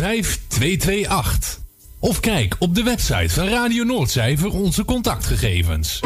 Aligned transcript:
5228. 0.00 1.60
Of 1.98 2.20
kijk 2.20 2.56
op 2.58 2.74
de 2.74 2.82
website 2.82 3.34
van 3.34 3.48
Radio 3.48 3.84
Noordzij 3.84 4.36
voor 4.36 4.52
onze 4.52 4.84
contactgegevens. 4.84 6.00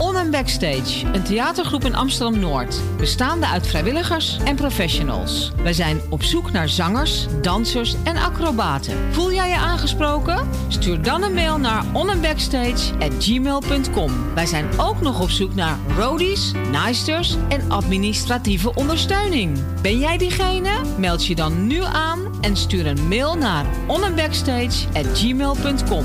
On 0.00 0.30
Backstage, 0.30 1.06
een 1.12 1.22
theatergroep 1.22 1.84
in 1.84 1.94
Amsterdam-Noord. 1.94 2.80
Bestaande 2.96 3.46
uit 3.46 3.66
vrijwilligers 3.66 4.38
en 4.44 4.56
professionals. 4.56 5.52
Wij 5.62 5.72
zijn 5.72 6.00
op 6.08 6.22
zoek 6.22 6.52
naar 6.52 6.68
zangers, 6.68 7.26
dansers 7.42 7.96
en 8.04 8.16
acrobaten. 8.16 9.12
Voel 9.12 9.32
jij 9.32 9.48
je 9.48 9.56
aangesproken? 9.56 10.48
Stuur 10.68 11.02
dan 11.02 11.22
een 11.22 11.34
mail 11.34 11.58
naar 11.58 11.84
onandbackstage@gmail.com. 11.92 14.34
Wij 14.34 14.46
zijn 14.46 14.66
ook 14.76 15.00
nog 15.00 15.20
op 15.20 15.30
zoek 15.30 15.54
naar 15.54 15.78
roadies, 15.96 16.52
naaisters 16.70 17.36
en 17.48 17.70
administratieve 17.70 18.74
ondersteuning. 18.74 19.58
Ben 19.82 19.98
jij 19.98 20.18
diegene? 20.18 20.70
Meld 20.98 21.26
je 21.26 21.34
dan 21.34 21.66
nu 21.66 21.82
aan 21.82 22.18
en 22.40 22.56
stuur 22.56 22.86
een 22.86 23.08
mail 23.08 23.34
naar 23.34 23.66
onandbackstage@gmail.com. 23.86 26.04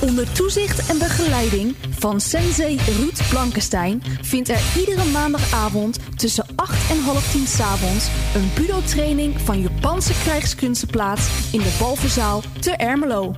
Onder 0.00 0.32
toezicht 0.32 0.88
en 0.88 0.98
begeleiding 0.98 1.74
van 1.90 2.20
sensei 2.20 2.78
Ruud 2.98 3.28
Blankenstein 3.30 4.02
vindt 4.22 4.48
er 4.48 4.60
iedere 4.76 5.04
maandagavond 5.04 5.98
tussen 6.16 6.46
8 6.54 6.90
en 6.90 7.00
half 7.00 7.32
10 7.32 7.46
s'avonds 7.46 8.08
een 8.34 8.50
budo-training 8.54 9.40
van 9.40 9.60
Japanse 9.60 10.12
krijgskunsten 10.22 10.88
plaats 10.88 11.28
in 11.52 11.60
de 11.60 11.76
Balverzaal 11.78 12.42
te 12.60 12.70
Ermelo. 12.70 13.34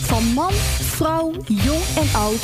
Van 0.00 0.24
man, 0.24 0.52
vrouw, 0.80 1.32
jong 1.46 1.84
en 1.96 2.18
oud, 2.20 2.42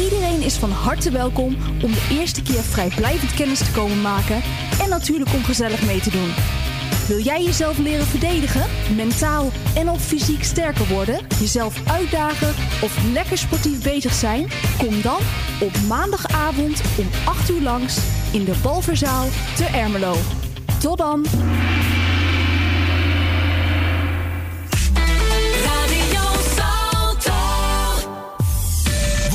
iedereen 0.00 0.42
is 0.42 0.56
van 0.56 0.70
harte 0.70 1.10
welkom 1.10 1.56
om 1.82 1.92
de 1.92 2.06
eerste 2.10 2.42
keer 2.42 2.62
vrijblijvend 2.62 3.34
kennis 3.34 3.58
te 3.58 3.72
komen 3.72 4.00
maken 4.00 4.42
en 4.82 4.88
natuurlijk 4.88 5.32
om 5.32 5.44
gezellig 5.44 5.86
mee 5.86 6.00
te 6.00 6.10
doen. 6.10 6.30
Wil 7.06 7.18
jij 7.18 7.42
jezelf 7.42 7.78
leren 7.78 8.06
verdedigen, 8.06 8.66
mentaal 8.96 9.50
en 9.74 9.88
of 9.88 10.02
fysiek 10.02 10.44
sterker 10.44 10.88
worden, 10.88 11.26
jezelf 11.40 11.88
uitdagen 11.88 12.54
of 12.82 12.98
lekker 13.12 13.38
sportief 13.38 13.82
bezig 13.82 14.12
zijn? 14.12 14.48
Kom 14.78 15.02
dan 15.02 15.20
op 15.60 15.72
maandagavond 15.88 16.80
om 16.98 17.06
8 17.24 17.50
uur 17.50 17.60
langs 17.60 17.98
in 18.32 18.44
de 18.44 18.54
Balverzaal 18.62 19.26
te 19.56 19.64
Ermelo. 19.64 20.16
Tot 20.80 20.98
dan! 20.98 21.26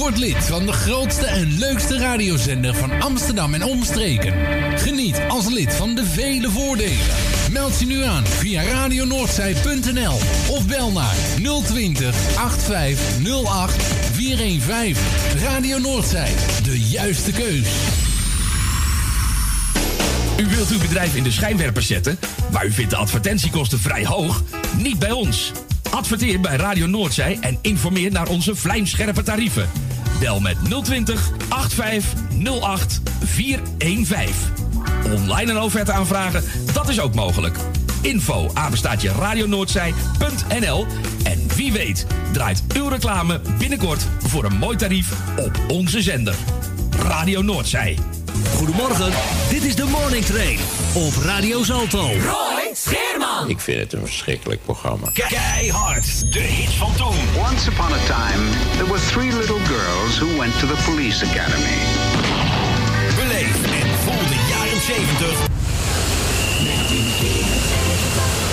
Word 0.05 0.17
lid 0.17 0.45
van 0.45 0.65
de 0.65 0.71
grootste 0.71 1.25
en 1.25 1.57
leukste 1.57 1.97
radiozender 1.97 2.75
van 2.75 3.01
Amsterdam 3.01 3.53
en 3.53 3.63
omstreken. 3.63 4.33
Geniet 4.77 5.21
als 5.27 5.49
lid 5.49 5.75
van 5.75 5.95
de 5.95 6.05
vele 6.05 6.49
voordelen. 6.49 7.05
Meld 7.55 7.79
je 7.79 7.85
nu 7.85 8.03
aan 8.03 8.25
via 8.27 8.63
radionoordzij.nl 8.63 10.13
of 10.49 10.67
bel 10.67 10.91
naar 10.91 11.15
020 11.63 12.15
8508 12.37 13.83
415. 14.11 15.03
Radio 15.43 15.77
Noordzij, 15.77 16.33
de 16.63 16.79
juiste 16.79 17.31
keus. 17.31 17.67
U 20.39 20.47
wilt 20.47 20.69
uw 20.69 20.79
bedrijf 20.79 21.15
in 21.15 21.23
de 21.23 21.31
schijnwerpers 21.31 21.87
zetten, 21.87 22.19
maar 22.51 22.65
u 22.65 22.71
vindt 22.71 22.91
de 22.91 22.97
advertentiekosten 22.97 23.79
vrij 23.79 24.05
hoog? 24.05 24.43
Niet 24.77 24.99
bij 24.99 25.11
ons. 25.11 25.51
Adverteer 25.91 26.39
bij 26.39 26.55
Radio 26.55 26.85
Noordzij 26.85 27.37
en 27.41 27.59
informeer 27.61 28.11
naar 28.11 28.27
onze 28.27 28.55
vlijmscherpe 28.55 29.23
tarieven. 29.23 29.69
Bel 30.19 30.39
met 30.39 30.57
020 30.83 31.31
8508 31.49 33.01
415. 33.23 34.64
Online 35.13 35.51
een 35.51 35.59
offerte 35.61 35.91
aanvragen, 35.91 36.43
dat 36.73 36.89
is 36.89 36.99
ook 36.99 37.15
mogelijk. 37.15 37.57
Info 38.01 38.49
apenstaatje 38.53 39.11
radionoordzij.nl 39.11 40.85
En 41.23 41.47
wie 41.55 41.71
weet 41.71 42.05
draait 42.31 42.63
uw 42.75 42.87
reclame 42.87 43.41
binnenkort 43.57 44.07
voor 44.27 44.43
een 44.43 44.57
mooi 44.57 44.77
tarief 44.77 45.13
op 45.37 45.59
onze 45.67 46.01
zender. 46.01 46.35
Radio 46.99 47.41
Noordzij. 47.41 47.97
Goedemorgen, 48.55 49.11
dit 49.49 49.63
is 49.63 49.75
de 49.75 49.83
Morning 49.83 50.25
Train 50.25 50.59
op 50.93 51.13
Radio 51.23 51.63
Zalto. 51.63 52.01
Roy 52.01 52.73
Scheerman. 52.73 53.49
Ik 53.49 53.59
vind 53.59 53.79
het 53.79 53.93
een 53.93 54.05
verschrikkelijk 54.05 54.63
programma. 54.63 55.09
Keihard, 55.13 56.33
de 56.33 56.39
hits 56.39 56.75
van 56.75 56.95
toen. 56.95 57.15
Once 57.49 57.69
upon 57.69 57.93
a 57.93 57.97
time, 58.05 58.49
there 58.71 58.87
were 58.87 59.01
three 59.11 59.31
little 59.31 59.59
girls 59.65 60.19
who 60.19 60.37
went 60.37 60.59
to 60.59 60.67
the 60.67 60.83
police 60.85 61.25
academy. 61.25 62.24
1974. 64.87 65.49
1974. 66.61 68.44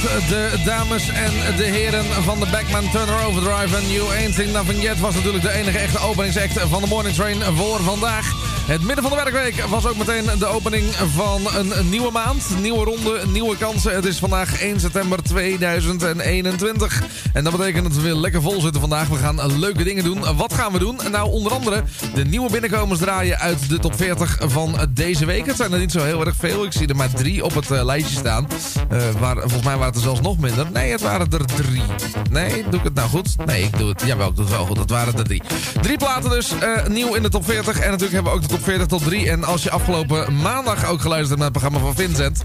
De 0.00 0.60
dames 0.64 1.08
en 1.08 1.56
de 1.56 1.64
heren 1.64 2.04
van 2.04 2.40
de 2.40 2.46
Backman 2.50 2.90
Turner 2.90 3.24
Overdrive. 3.24 3.76
En 3.76 3.92
You 3.92 4.16
Ain't 4.16 4.34
Seen 4.34 4.50
Nothing 4.50 4.82
Yet 4.82 5.00
was 5.00 5.14
natuurlijk 5.14 5.44
de 5.44 5.52
enige 5.52 5.78
echte 5.78 5.98
openingsact 5.98 6.60
van 6.60 6.82
de 6.82 6.88
Morning 6.88 7.14
Train 7.14 7.42
voor 7.42 7.82
vandaag. 7.82 8.32
Het 8.66 8.82
midden 8.82 9.04
van 9.04 9.16
de 9.16 9.24
werkweek 9.24 9.64
was 9.64 9.86
ook 9.86 9.96
meteen 9.96 10.24
de 10.38 10.46
opening 10.46 10.84
van 11.14 11.40
een 11.54 11.88
nieuwe 11.88 12.10
maand. 12.10 12.42
Nieuwe 12.60 12.84
ronde, 12.84 13.22
nieuwe 13.32 13.56
kansen. 13.56 13.94
Het 13.94 14.04
is 14.04 14.18
vandaag 14.18 14.60
1 14.60 14.80
september 14.80 15.22
2021. 15.22 17.02
En 17.32 17.44
dat 17.44 17.56
betekent 17.56 17.84
dat 17.84 17.94
we 17.94 18.02
weer 18.02 18.14
lekker 18.14 18.42
vol 18.42 18.60
zitten 18.60 18.80
vandaag. 18.80 19.08
We 19.08 19.16
gaan 19.16 19.58
leuke 19.58 19.84
dingen 19.84 20.04
doen. 20.04 20.36
Wat 20.36 20.54
gaan 20.54 20.72
we 20.72 20.78
doen? 20.78 21.00
Nou, 21.10 21.30
onder 21.30 21.52
andere 21.52 21.82
de 22.14 22.24
nieuwe 22.24 22.50
binnenkomers 22.50 23.00
draaien 23.00 23.38
uit 23.38 23.68
de 23.68 23.78
top 23.78 23.96
40 23.96 24.36
van 24.40 24.76
deze 24.90 25.24
week. 25.24 25.46
Het 25.46 25.56
zijn 25.56 25.72
er 25.72 25.78
niet 25.78 25.92
zo 25.92 26.04
heel 26.04 26.26
erg 26.26 26.36
veel. 26.38 26.64
Ik 26.64 26.72
zie 26.72 26.86
er 26.86 26.96
maar 26.96 27.10
drie 27.10 27.44
op 27.44 27.54
het 27.54 27.70
eh, 27.70 27.84
lijstje 27.84 28.18
staan. 28.18 28.46
Eh, 28.88 28.98
waar, 29.18 29.36
volgens 29.36 29.62
mij 29.62 29.72
waren 29.72 29.86
het 29.86 29.96
er 29.96 30.00
zelfs 30.02 30.20
nog 30.20 30.38
minder. 30.38 30.66
Nee, 30.72 30.90
het 30.90 31.00
waren 31.00 31.26
er 31.30 31.44
drie. 31.46 31.82
Nee, 32.30 32.64
doe 32.70 32.78
ik 32.78 32.84
het 32.84 32.94
nou 32.94 33.08
goed? 33.08 33.46
Nee, 33.46 33.62
ik 33.62 33.78
doe 33.78 33.88
het. 33.88 34.02
Jawel, 34.06 34.28
ik 34.28 34.36
doe 34.36 34.44
het 34.44 34.54
wel 34.54 34.66
goed. 34.66 34.78
Het 34.78 34.90
waren 34.90 35.18
er 35.18 35.24
drie. 35.24 35.42
Drie 35.80 35.96
platen 35.96 36.30
dus. 36.30 36.58
eh, 36.58 36.86
nieuw 36.86 37.14
in 37.14 37.22
de 37.22 37.28
top 37.28 37.44
40. 37.44 37.74
En 37.74 37.84
natuurlijk 37.90 38.12
hebben 38.12 38.32
we 38.32 38.38
ook 38.38 38.42
de 38.48 38.54
top 38.54 38.62
40 38.64 38.86
tot 38.86 39.04
3. 39.04 39.30
En 39.30 39.44
als 39.44 39.62
je 39.62 39.70
afgelopen 39.70 40.36
maandag 40.40 40.86
ook 40.86 41.00
geluisterd 41.00 41.40
hebt 41.40 41.40
naar 41.40 41.50
het 41.50 41.58
programma 41.58 41.78
van 41.78 41.94
Vincent. 41.94 42.44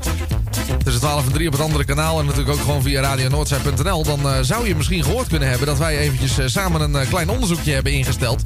Tussen 0.83 1.01
12 1.01 1.25
en 1.25 1.31
3 1.31 1.48
op 1.48 1.54
het 1.54 1.62
andere 1.62 1.86
kanaal. 1.86 2.19
En 2.19 2.25
natuurlijk 2.25 2.54
ook 2.57 2.63
gewoon 2.63 2.81
via 2.81 3.01
radionoordzij.nl. 3.01 4.04
Dan 4.04 4.30
eh, 4.30 4.38
zou 4.42 4.68
je 4.68 4.75
misschien 4.75 5.04
gehoord 5.04 5.27
kunnen 5.27 5.50
hebben 5.50 5.68
dat 5.68 5.77
wij 5.77 5.98
eventjes 5.98 6.38
eh, 6.38 6.45
samen 6.48 6.81
een 6.81 6.95
eh, 6.95 7.10
klein 7.10 7.30
onderzoekje 7.30 7.74
hebben 7.74 7.92
ingesteld. 7.92 8.42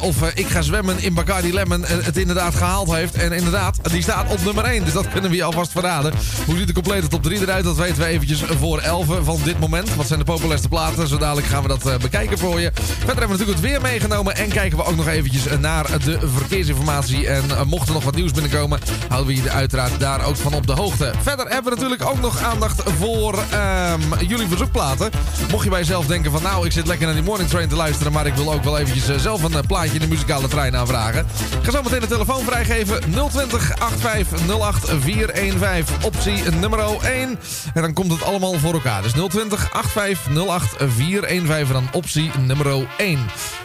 Of 0.00 0.32
ik 0.34 0.46
ga 0.46 0.62
zwemmen 0.62 1.02
in 1.02 1.14
Bacardi 1.14 1.52
Lemon 1.52 1.84
het 1.84 2.16
inderdaad 2.16 2.54
gehaald 2.54 2.92
heeft. 2.92 3.14
En 3.14 3.32
inderdaad, 3.32 3.78
die 3.90 4.02
staat 4.02 4.30
op 4.30 4.44
nummer 4.44 4.64
1. 4.64 4.84
Dus 4.84 4.92
dat 4.92 5.08
kunnen 5.08 5.30
we 5.30 5.36
je 5.36 5.42
alvast 5.42 5.72
verraden. 5.72 6.12
Hoe 6.46 6.56
ziet 6.56 6.66
de 6.66 6.72
complete 6.72 7.06
top 7.06 7.22
3 7.22 7.40
eruit? 7.40 7.64
Dat 7.64 7.76
weten 7.76 7.98
we 7.98 8.04
eventjes 8.04 8.42
voor 8.58 8.78
11 8.78 9.06
van 9.22 9.40
dit 9.44 9.60
moment. 9.60 9.94
Wat 9.94 10.06
zijn 10.06 10.18
de 10.18 10.24
populairste 10.24 10.68
platen? 10.68 11.08
Zo 11.08 11.18
dadelijk 11.18 11.46
gaan 11.46 11.62
we 11.62 11.68
dat 11.68 12.00
bekijken 12.00 12.38
voor 12.38 12.60
je. 12.60 12.70
Verder 12.74 13.06
hebben 13.06 13.28
we 13.28 13.32
natuurlijk 13.32 13.60
het 13.60 13.70
weer 13.70 13.80
meegenomen. 13.80 14.36
En 14.36 14.48
kijken 14.48 14.78
we 14.78 14.84
ook 14.84 14.96
nog 14.96 15.08
eventjes 15.08 15.42
naar 15.60 15.86
de 16.04 16.18
verkeersinformatie. 16.34 17.28
En 17.28 17.44
mocht 17.66 17.88
er 17.88 17.94
nog 17.94 18.04
wat 18.04 18.14
nieuws 18.14 18.32
binnenkomen, 18.32 18.80
houden 19.08 19.34
we 19.34 19.42
je 19.42 19.50
uiteraard 19.50 20.00
daar 20.00 20.24
ook 20.24 20.36
van 20.36 20.54
op 20.54 20.66
de 20.66 20.72
hoogte. 20.72 21.12
Verder 21.22 21.37
hebben 21.46 21.64
we 21.64 21.70
natuurlijk 21.70 22.10
ook 22.10 22.20
nog 22.20 22.42
aandacht 22.42 22.82
voor 22.98 23.38
ehm, 23.50 24.00
jullie 24.26 24.48
verzoekplaten. 24.48 25.10
Mocht 25.50 25.64
je 25.64 25.70
bij 25.70 25.78
jezelf 25.78 26.06
denken 26.06 26.30
van 26.30 26.42
nou, 26.42 26.66
ik 26.66 26.72
zit 26.72 26.86
lekker 26.86 27.06
naar 27.06 27.14
die 27.14 27.24
morning 27.24 27.48
train 27.48 27.68
te 27.68 27.76
luisteren, 27.76 28.12
maar 28.12 28.26
ik 28.26 28.34
wil 28.34 28.52
ook 28.52 28.64
wel 28.64 28.78
eventjes 28.78 29.08
eh, 29.08 29.16
zelf 29.18 29.42
een 29.42 29.52
eh, 29.52 29.60
plaatje 29.66 29.94
in 29.94 30.00
de 30.00 30.08
muzikale 30.08 30.48
trein 30.48 30.76
aanvragen. 30.76 31.26
Ga 31.62 31.70
zo 31.70 31.82
meteen 31.82 32.00
de 32.00 32.06
telefoon 32.06 32.44
vrijgeven. 32.44 33.00
020 33.30 33.72
8508 33.78 34.90
415 35.00 35.96
optie 36.04 36.50
nummer 36.60 36.78
1. 37.02 37.38
En 37.74 37.82
dan 37.82 37.92
komt 37.92 38.12
het 38.12 38.22
allemaal 38.22 38.58
voor 38.58 38.72
elkaar. 38.72 39.02
Dus 39.02 39.12
020 39.12 39.72
8508 39.72 40.74
415 40.94 41.66
en 41.66 41.72
dan 41.72 41.88
optie 41.92 42.30
nummer 42.38 42.86
1. 42.96 43.18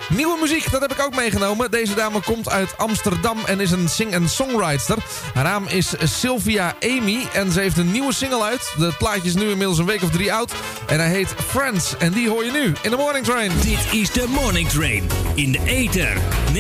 Nieuwe 0.09 0.37
muziek, 0.41 0.71
dat 0.71 0.81
heb 0.81 0.91
ik 0.91 1.01
ook 1.01 1.15
meegenomen. 1.15 1.71
Deze 1.71 1.95
dame 1.95 2.21
komt 2.21 2.49
uit 2.49 2.77
Amsterdam 2.77 3.37
en 3.45 3.59
is 3.59 3.71
een 3.71 3.89
sing- 3.89 4.11
en 4.11 4.29
songwriter. 4.29 4.97
Haar 5.33 5.43
naam 5.43 5.67
is 5.67 5.93
Sylvia 6.03 6.75
Amy 6.79 7.27
en 7.33 7.51
ze 7.51 7.61
heeft 7.63 7.77
een 7.77 7.91
nieuwe 7.91 8.13
single 8.13 8.43
uit. 8.43 8.73
De 8.77 8.93
plaatje 8.97 9.27
is 9.27 9.33
nu 9.33 9.49
inmiddels 9.49 9.77
een 9.77 9.85
week 9.85 10.03
of 10.03 10.09
drie 10.09 10.33
oud. 10.33 10.53
En 10.87 10.99
hij 10.99 11.09
heet 11.09 11.35
Friends. 11.47 11.97
En 11.97 12.11
die 12.11 12.29
hoor 12.29 12.45
je 12.45 12.51
nu 12.51 12.73
in 12.81 12.89
de 12.89 12.95
Morning 12.95 13.25
Train. 13.25 13.51
Dit 13.61 14.01
is 14.01 14.11
de 14.11 14.25
Morning 14.27 14.69
Train 14.69 15.09
in 15.35 15.51
de 15.51 15.59
ether 15.65 16.17
99.4 16.53 16.55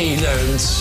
zo 0.03 0.72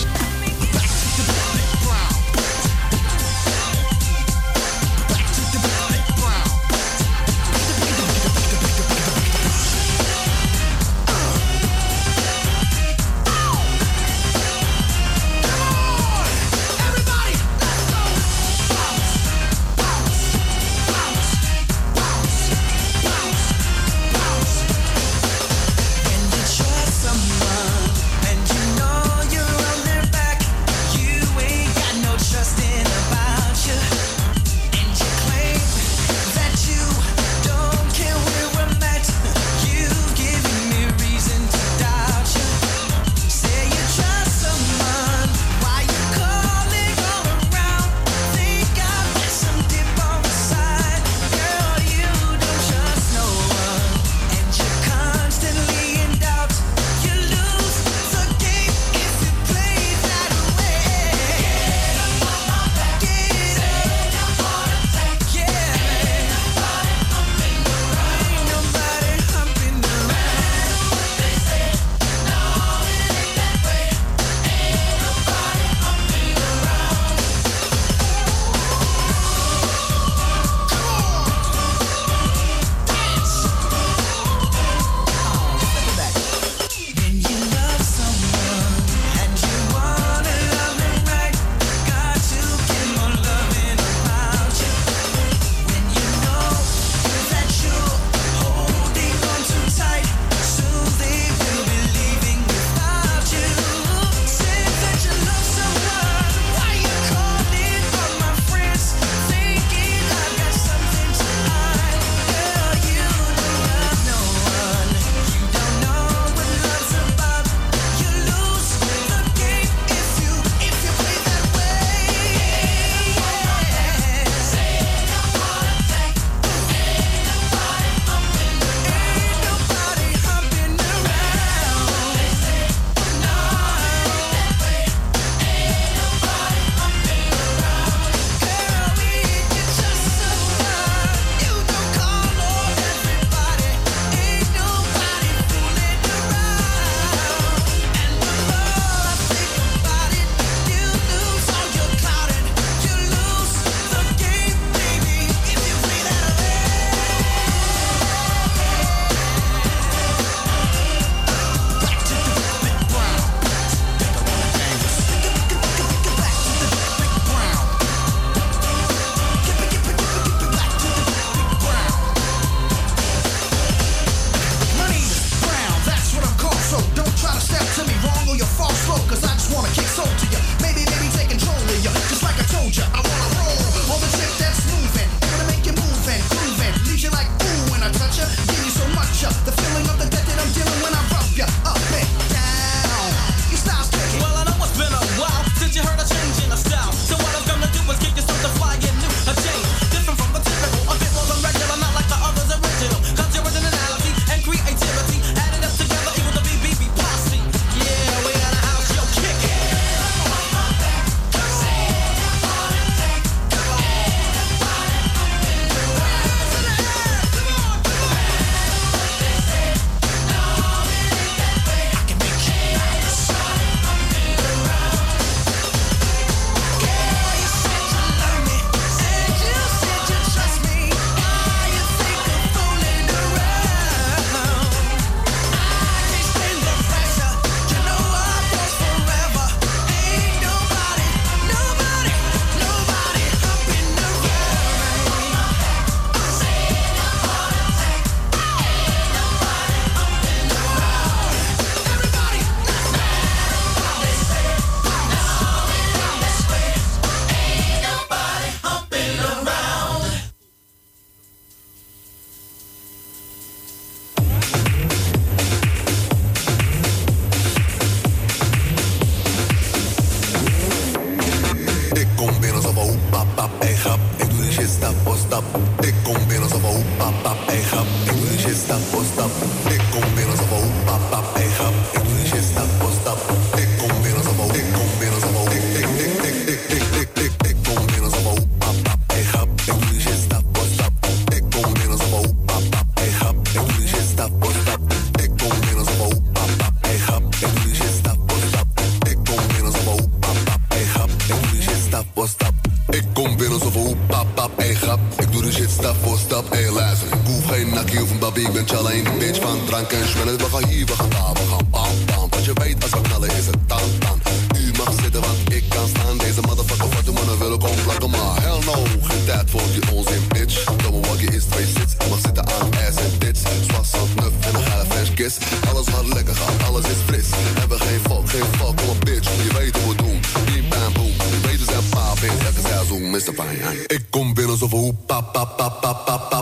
up, 335.93 336.09
up, 336.09 336.21
up. 336.21 336.32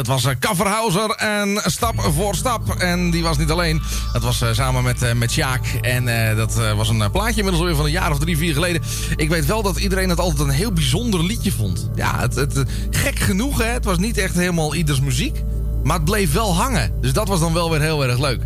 Dat 0.00 0.08
was 0.08 0.24
eh, 0.24 0.34
Kafferhauser 0.38 1.10
en 1.10 1.60
Stap 1.64 2.00
voor 2.00 2.34
Stap. 2.34 2.74
En 2.74 3.10
die 3.10 3.22
was 3.22 3.38
niet 3.38 3.50
alleen. 3.50 3.82
Dat 4.12 4.22
was 4.22 4.40
eh, 4.40 4.52
samen 4.52 4.82
met, 4.82 5.02
eh, 5.02 5.12
met 5.12 5.30
Sjaak. 5.30 5.66
En 5.80 6.36
dat 6.36 6.54
was 6.76 6.88
een 6.88 7.10
plaatje 7.10 7.36
inmiddels 7.36 7.64
weer 7.64 7.76
van 7.76 7.84
een 7.84 7.90
jaar 7.90 8.10
of 8.10 8.18
drie, 8.18 8.36
vier 8.36 8.54
geleden. 8.54 8.82
Ik 9.16 9.28
weet 9.28 9.46
wel 9.46 9.62
dat 9.62 9.78
iedereen 9.78 10.08
het 10.08 10.18
altijd 10.18 10.48
een 10.48 10.54
heel 10.54 10.72
bijzonder 10.72 11.24
liedje 11.24 11.52
vond. 11.52 11.90
Ja, 11.94 12.20
het, 12.20 12.34
het 12.34 12.64
gek 12.90 13.18
genoeg 13.18 13.58
hè. 13.58 13.68
Het 13.68 13.84
was 13.84 13.98
niet 13.98 14.18
echt 14.18 14.34
helemaal 14.34 14.74
ieders 14.74 15.00
muziek. 15.00 15.42
Maar 15.82 15.96
het 15.96 16.04
bleef 16.04 16.32
wel 16.32 16.54
hangen. 16.54 16.92
Dus 17.00 17.12
dat 17.12 17.28
was 17.28 17.40
dan 17.40 17.52
wel 17.52 17.70
weer 17.70 17.80
heel 17.80 18.04
erg 18.04 18.18
leuk. 18.18 18.42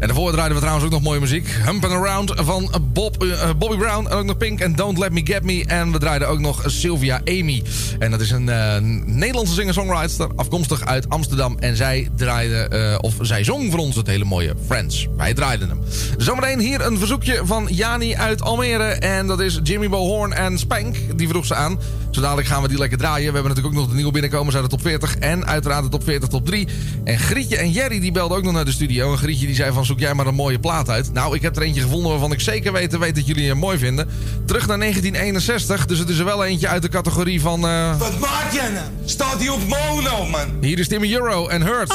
En 0.00 0.06
daarvoor 0.06 0.32
draaiden 0.32 0.54
we 0.54 0.62
trouwens 0.62 0.86
ook 0.86 0.92
nog 0.92 1.02
mooie 1.02 1.20
muziek. 1.20 1.48
Humpin' 1.64 1.90
Around 1.90 2.32
van 2.36 2.70
Bob, 2.92 3.22
eh, 3.22 3.42
eh, 3.42 3.56
Bobby 3.58 3.76
Brown. 3.76 4.06
En 4.06 4.16
ook 4.16 4.24
nog 4.24 4.36
Pink 4.36 4.60
en 4.60 4.74
Don't 4.74 4.98
Let 4.98 5.12
Me 5.12 5.20
Get 5.24 5.42
Me. 5.42 5.64
En 5.66 5.92
we 5.92 5.98
draaiden 5.98 6.28
ook 6.28 6.38
nog 6.38 6.62
Sylvia 6.66 7.20
Amy. 7.24 7.62
En 7.98 8.10
dat 8.10 8.20
is 8.20 8.30
een 8.30 8.48
eh, 8.48 8.76
Nederlandse 9.04 9.54
singer-songwriter. 9.54 10.28
Afkomstig 10.36 10.84
uit 10.84 11.08
Amsterdam. 11.08 11.56
En 11.58 11.76
zij 11.76 12.08
draaide, 12.16 12.98
of 13.00 13.14
zij 13.20 13.44
zong 13.44 13.70
voor 13.70 13.80
ons 13.80 13.96
het 13.96 14.06
hele 14.06 14.24
mooie 14.24 14.54
Friends. 14.66 15.08
Wij 15.16 15.34
draaiden 15.34 15.68
hem. 15.68 15.80
Zometeen 16.16 16.60
hier 16.60 16.86
een 16.86 16.98
verzoekje 16.98 17.40
van 17.44 17.68
Jani 17.70 18.14
uit 18.14 18.42
Almere. 18.42 18.84
En 18.84 19.26
dat 19.26 19.40
is 19.40 19.60
Jimmy 19.62 19.88
Bohorn 19.88 20.32
en 20.32 20.58
Spank. 20.58 20.96
Die 21.16 21.28
vroeg 21.28 21.46
ze 21.46 21.54
aan 21.54 21.78
zodadelijk 22.10 22.48
gaan 22.48 22.62
we 22.62 22.68
die 22.68 22.78
lekker 22.78 22.98
draaien. 22.98 23.26
We 23.26 23.32
hebben 23.32 23.48
natuurlijk 23.48 23.74
ook 23.74 23.80
nog 23.80 23.88
de 23.90 23.94
nieuwe 23.96 24.12
binnenkomers 24.12 24.54
uit 24.54 24.64
de 24.64 24.70
top 24.70 24.80
40. 24.80 25.16
En 25.16 25.46
uiteraard 25.46 25.82
de 25.84 25.88
top 25.88 26.04
40, 26.04 26.28
top 26.28 26.46
3. 26.46 26.68
En 27.04 27.18
Grietje 27.18 27.56
en 27.56 27.70
Jerry 27.70 28.00
die 28.00 28.12
belden 28.12 28.36
ook 28.36 28.42
nog 28.42 28.52
naar 28.52 28.64
de 28.64 28.72
studio. 28.72 29.12
En 29.12 29.18
Grietje 29.18 29.46
die 29.46 29.54
zei 29.54 29.72
van 29.72 29.84
zoek 29.84 29.98
jij 29.98 30.14
maar 30.14 30.26
een 30.26 30.34
mooie 30.34 30.58
plaat 30.58 30.88
uit. 30.88 31.12
Nou, 31.12 31.34
ik 31.34 31.42
heb 31.42 31.56
er 31.56 31.62
eentje 31.62 31.80
gevonden 31.80 32.10
waarvan 32.10 32.32
ik 32.32 32.40
zeker 32.40 32.72
weet, 32.72 32.98
weet 32.98 33.14
dat 33.14 33.26
jullie 33.26 33.48
hem 33.48 33.56
mooi 33.58 33.78
vinden. 33.78 34.08
Terug 34.46 34.66
naar 34.66 34.78
1961. 34.78 35.86
Dus 35.86 35.98
het 35.98 36.08
is 36.08 36.18
er 36.18 36.24
wel 36.24 36.44
eentje 36.44 36.68
uit 36.68 36.82
de 36.82 36.88
categorie 36.88 37.40
van... 37.40 37.66
Eh, 37.66 37.98
Wat 37.98 38.18
maak 38.18 38.52
je? 38.52 38.70
nou? 38.74 38.84
Staat 39.04 39.38
die 39.38 39.52
op 39.52 39.60
mono, 39.68 40.26
man? 40.26 40.46
Hier 40.60 40.78
is 40.78 40.88
Timmy 40.88 41.12
Euro 41.14 41.46
en 41.48 41.62
Hurts. 41.62 41.94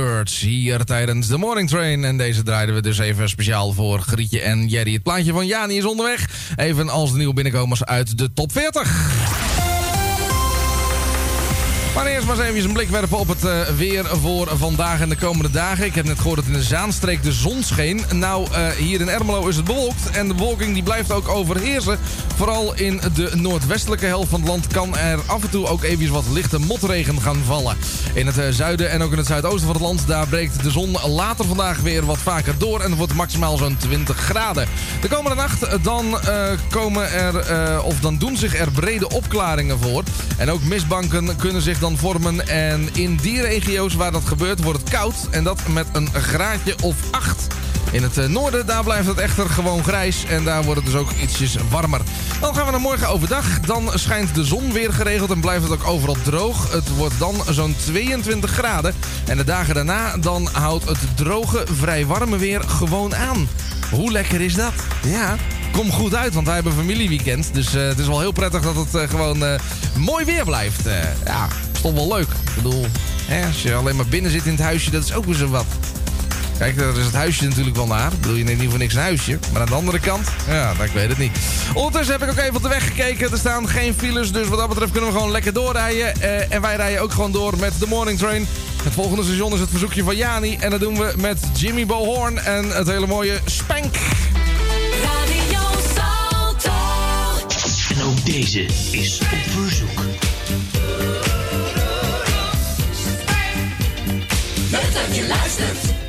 Hier 0.29 0.83
tijdens 0.83 1.27
de 1.27 1.37
Morning 1.37 1.69
Train. 1.69 2.03
En 2.03 2.17
deze 2.17 2.43
draaiden 2.43 2.75
we 2.75 2.81
dus 2.81 2.97
even 2.97 3.29
speciaal 3.29 3.73
voor 3.73 3.99
Grietje 3.99 4.41
en 4.41 4.67
Jerry. 4.67 4.93
Het 4.93 5.03
plaatje 5.03 5.31
van 5.31 5.45
Jani 5.45 5.77
is 5.77 5.85
onderweg. 5.85 6.29
Even 6.55 6.89
als 6.89 7.11
de 7.11 7.17
nieuwe 7.17 7.33
binnenkomers 7.33 7.85
uit 7.85 8.17
de 8.17 8.33
top 8.33 8.51
40. 8.51 9.40
Eerst 12.05 12.27
maar 12.27 12.39
eens 12.39 12.65
een 12.65 12.73
blik 12.73 12.89
werpen 12.89 13.17
op 13.17 13.27
het 13.27 13.45
eh, 13.45 13.61
weer 13.61 14.05
voor 14.05 14.57
vandaag 14.57 15.01
en 15.01 15.09
de 15.09 15.15
komende 15.15 15.51
dagen. 15.51 15.85
Ik 15.85 15.95
heb 15.95 16.05
net 16.05 16.19
gehoord 16.19 16.35
dat 16.35 16.45
in 16.45 16.53
de 16.53 16.63
Zaanstreek 16.63 17.23
de 17.23 17.31
zon 17.31 17.63
scheen. 17.63 18.01
Nou, 18.13 18.47
eh, 18.51 18.67
hier 18.69 19.01
in 19.01 19.09
Ermelo 19.09 19.47
is 19.47 19.55
het 19.55 19.65
bewolkt 19.65 20.09
en 20.09 20.27
de 20.27 20.33
bewolking 20.33 20.73
die 20.73 20.83
blijft 20.83 21.11
ook 21.11 21.27
overheersen. 21.27 21.99
Vooral 22.35 22.75
in 22.75 23.01
de 23.13 23.31
noordwestelijke 23.35 24.05
helft 24.05 24.29
van 24.29 24.39
het 24.39 24.49
land 24.49 24.67
kan 24.67 24.97
er 24.97 25.19
af 25.25 25.43
en 25.43 25.49
toe 25.49 25.67
ook 25.67 25.83
even 25.83 26.11
wat 26.11 26.23
lichte 26.31 26.59
motregen 26.59 27.21
gaan 27.21 27.41
vallen. 27.45 27.77
In 28.13 28.25
het 28.25 28.37
eh, 28.37 28.49
zuiden 28.49 28.89
en 28.89 29.01
ook 29.01 29.11
in 29.11 29.17
het 29.17 29.27
zuidoosten 29.27 29.65
van 29.65 29.75
het 29.75 29.81
land, 29.81 30.07
daar 30.07 30.27
breekt 30.27 30.63
de 30.63 30.71
zon 30.71 30.97
later 31.07 31.45
vandaag 31.45 31.79
weer 31.79 32.05
wat 32.05 32.17
vaker 32.17 32.57
door. 32.57 32.79
En 32.79 32.89
het 32.89 32.97
wordt 32.97 33.13
maximaal 33.13 33.57
zo'n 33.57 33.77
20 33.77 34.17
graden. 34.17 34.67
De 35.01 35.07
komende 35.07 35.35
nacht 35.35 35.83
dan 35.83 36.17
komen 36.69 37.11
er, 37.11 37.81
of 37.81 37.99
dan 37.99 38.17
doen 38.17 38.37
zich 38.37 38.59
er 38.59 38.71
brede 38.71 39.09
opklaringen 39.09 39.79
voor. 39.79 40.03
En 40.37 40.51
ook 40.51 40.63
mistbanken 40.63 41.35
kunnen 41.35 41.61
zich 41.61 41.79
dan 41.79 41.90
vormen. 41.97 42.47
En 42.47 42.89
in 42.93 43.15
die 43.15 43.41
regio's 43.41 43.93
waar 43.93 44.11
dat 44.11 44.25
gebeurt 44.25 44.63
wordt 44.63 44.79
het 44.79 44.89
koud. 44.89 45.15
En 45.31 45.43
dat 45.43 45.67
met 45.67 45.87
een 45.91 46.13
graadje 46.13 46.75
of 46.81 46.95
8. 47.11 47.47
In 47.91 48.03
het 48.03 48.17
eh, 48.17 48.25
noorden, 48.25 48.65
daar 48.65 48.83
blijft 48.83 49.07
het 49.07 49.17
echter 49.17 49.49
gewoon 49.49 49.83
grijs. 49.83 50.25
En 50.25 50.43
daar 50.43 50.63
wordt 50.63 50.81
het 50.81 50.91
dus 50.91 50.99
ook 50.99 51.11
ietsjes 51.21 51.55
warmer. 51.69 52.01
Dan 52.39 52.55
gaan 52.55 52.65
we 52.65 52.71
naar 52.71 52.79
morgen 52.79 53.07
overdag. 53.07 53.59
Dan 53.59 53.91
schijnt 53.93 54.35
de 54.35 54.43
zon 54.43 54.73
weer 54.73 54.93
geregeld 54.93 55.31
en 55.31 55.41
blijft 55.41 55.63
het 55.63 55.71
ook 55.71 55.87
overal 55.87 56.17
droog. 56.23 56.71
Het 56.71 56.95
wordt 56.95 57.19
dan 57.19 57.35
zo'n 57.49 57.75
22 57.85 58.51
graden. 58.51 58.93
En 59.25 59.37
de 59.37 59.43
dagen 59.43 59.75
daarna, 59.75 60.17
dan 60.17 60.49
houdt 60.51 60.85
het 60.85 60.99
droge, 61.15 61.65
vrij 61.79 62.05
warme 62.05 62.37
weer 62.37 62.61
gewoon 62.61 63.15
aan. 63.15 63.49
Hoe 63.91 64.11
lekker 64.11 64.41
is 64.41 64.53
dat? 64.53 64.73
Ja, 65.03 65.35
kom 65.71 65.91
goed 65.91 66.15
uit, 66.15 66.33
want 66.33 66.45
wij 66.45 66.55
hebben 66.55 66.73
familieweekend. 66.73 67.53
Dus 67.53 67.75
eh, 67.75 67.87
het 67.87 67.99
is 67.99 68.07
wel 68.07 68.19
heel 68.19 68.31
prettig 68.31 68.61
dat 68.61 68.75
het 68.75 68.95
eh, 68.95 69.09
gewoon 69.09 69.43
mooi 69.97 70.25
weer 70.25 70.45
blijft. 70.45 70.81
Ja, 71.25 71.47
is 71.83 71.91
toch 71.91 72.07
wel 72.07 72.17
leuk. 72.17 72.27
Ik 72.27 72.55
bedoel, 72.55 72.85
hè, 73.25 73.45
als 73.45 73.61
je 73.61 73.73
alleen 73.73 73.95
maar 73.95 74.05
binnen 74.05 74.31
zit 74.31 74.45
in 74.45 74.51
het 74.51 74.61
huisje, 74.61 74.91
dat 74.91 75.03
is 75.03 75.13
ook 75.13 75.25
weer 75.25 75.35
zo 75.35 75.47
wat. 75.47 75.65
Kijk, 76.57 76.77
daar 76.77 76.97
is 76.97 77.05
het 77.05 77.13
huisje 77.13 77.47
natuurlijk 77.47 77.75
wel 77.75 77.87
naar. 77.87 78.11
Ik 78.11 78.21
bedoel, 78.21 78.35
je 78.35 78.43
neemt 78.43 78.59
niet 78.59 78.69
voor 78.69 78.79
niks 78.79 78.93
een 78.93 79.01
huisje. 79.01 79.39
Maar 79.51 79.61
aan 79.61 79.67
de 79.67 79.73
andere 79.73 79.99
kant, 79.99 80.27
ja, 80.47 80.73
nou, 80.73 80.83
ik 80.83 80.91
weet 80.91 81.09
het 81.09 81.17
niet. 81.17 81.37
Ondertussen 81.73 82.19
heb 82.19 82.23
ik 82.23 82.29
ook 82.29 82.37
even 82.37 82.55
op 82.55 82.61
de 82.61 82.69
weg 82.69 82.87
gekeken. 82.87 83.31
Er 83.31 83.37
staan 83.37 83.69
geen 83.69 83.93
files, 83.97 84.31
dus 84.31 84.47
wat 84.47 84.59
dat 84.59 84.69
betreft 84.69 84.91
kunnen 84.91 85.09
we 85.09 85.15
gewoon 85.15 85.31
lekker 85.31 85.53
doorrijden. 85.53 86.21
Eh, 86.21 86.53
en 86.53 86.61
wij 86.61 86.75
rijden 86.75 87.01
ook 87.01 87.11
gewoon 87.11 87.31
door 87.31 87.57
met 87.57 87.73
de 87.79 87.87
Morning 87.87 88.17
Train. 88.17 88.47
Het 88.83 88.93
volgende 88.93 89.23
station 89.23 89.53
is 89.53 89.59
het 89.59 89.69
verzoekje 89.69 90.03
van 90.03 90.15
Jani. 90.15 90.57
En 90.59 90.69
dat 90.69 90.79
doen 90.79 90.97
we 90.97 91.13
met 91.17 91.39
Jimmy 91.53 91.85
Bohorn 91.85 92.37
en 92.37 92.69
het 92.69 92.87
hele 92.87 93.07
mooie 93.07 93.39
Spank. 93.45 93.95
Radio 95.03 95.59
Salto. 95.95 96.71
En 97.95 98.03
ook 98.03 98.25
deze 98.25 98.65
is 98.91 99.19
op 99.19 99.51
verzoek. 99.51 100.10
Dat 105.61 106.00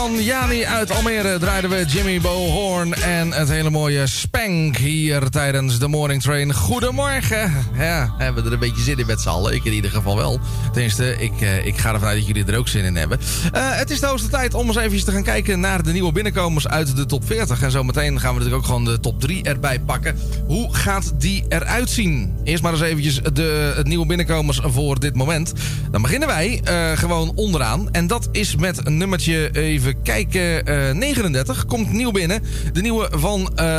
van 0.00 0.22
Jani 0.22 0.66
uit 0.66 0.90
Almere 0.90 1.38
draaiden 1.38 1.70
we 1.70 1.84
Jimmy 1.84 2.20
Bo 2.20 2.34
Horn 2.34 2.94
en 2.94 3.32
het 3.32 3.48
hele 3.48 3.70
mooie 3.70 4.06
Spank 4.40 4.76
hier 4.76 5.30
tijdens 5.30 5.78
de 5.78 5.88
Morning 5.88 6.22
Train. 6.22 6.54
Goedemorgen. 6.54 7.52
Ja, 7.74 8.14
hebben 8.18 8.42
we 8.42 8.48
er 8.48 8.54
een 8.54 8.60
beetje 8.60 8.82
zin 8.82 8.98
in 8.98 9.06
met 9.06 9.20
z'n 9.20 9.28
allen. 9.28 9.54
Ik 9.54 9.64
in 9.64 9.72
ieder 9.72 9.90
geval 9.90 10.16
wel. 10.16 10.40
Tenminste, 10.72 11.16
ik, 11.18 11.40
eh, 11.40 11.66
ik 11.66 11.76
ga 11.76 11.92
ervan 11.92 12.08
uit 12.08 12.18
dat 12.18 12.26
jullie 12.26 12.44
er 12.44 12.58
ook 12.58 12.68
zin 12.68 12.84
in 12.84 12.96
hebben. 12.96 13.18
Eh, 13.52 13.76
het 13.76 13.90
is 13.90 14.00
de 14.00 14.06
hoogste 14.06 14.28
tijd 14.28 14.54
om 14.54 14.66
eens 14.66 14.76
even 14.76 15.04
te 15.04 15.12
gaan 15.12 15.22
kijken 15.22 15.60
naar 15.60 15.82
de 15.82 15.92
nieuwe 15.92 16.12
binnenkomers 16.12 16.68
uit 16.68 16.96
de 16.96 17.06
top 17.06 17.26
40. 17.26 17.62
En 17.62 17.70
zometeen 17.70 18.20
gaan 18.20 18.34
we 18.34 18.38
natuurlijk 18.38 18.56
ook 18.56 18.64
gewoon 18.64 18.84
de 18.84 19.00
top 19.00 19.20
3 19.20 19.42
erbij 19.42 19.80
pakken. 19.80 20.18
Hoe 20.46 20.74
gaat 20.74 21.12
die 21.18 21.44
eruit 21.48 21.90
zien? 21.90 22.34
Eerst 22.44 22.62
maar 22.62 22.72
eens 22.72 22.80
eventjes 22.80 23.20
de 23.32 23.72
het 23.76 23.86
nieuwe 23.86 24.06
binnenkomers 24.06 24.60
voor 24.62 25.00
dit 25.00 25.14
moment. 25.14 25.52
Dan 25.90 26.02
beginnen 26.02 26.28
wij 26.28 26.60
eh, 26.64 26.90
gewoon 26.98 27.32
onderaan. 27.34 27.90
En 27.92 28.06
dat 28.06 28.28
is 28.32 28.56
met 28.56 28.86
een 28.86 28.96
nummertje, 28.96 29.50
even 29.50 30.02
kijken, 30.02 30.66
eh, 30.66 30.94
39. 30.94 31.66
Komt 31.66 31.92
nieuw 31.92 32.10
binnen. 32.10 32.42
De 32.72 32.80
nieuwe 32.80 33.08
van 33.12 33.50
eh 33.56 33.78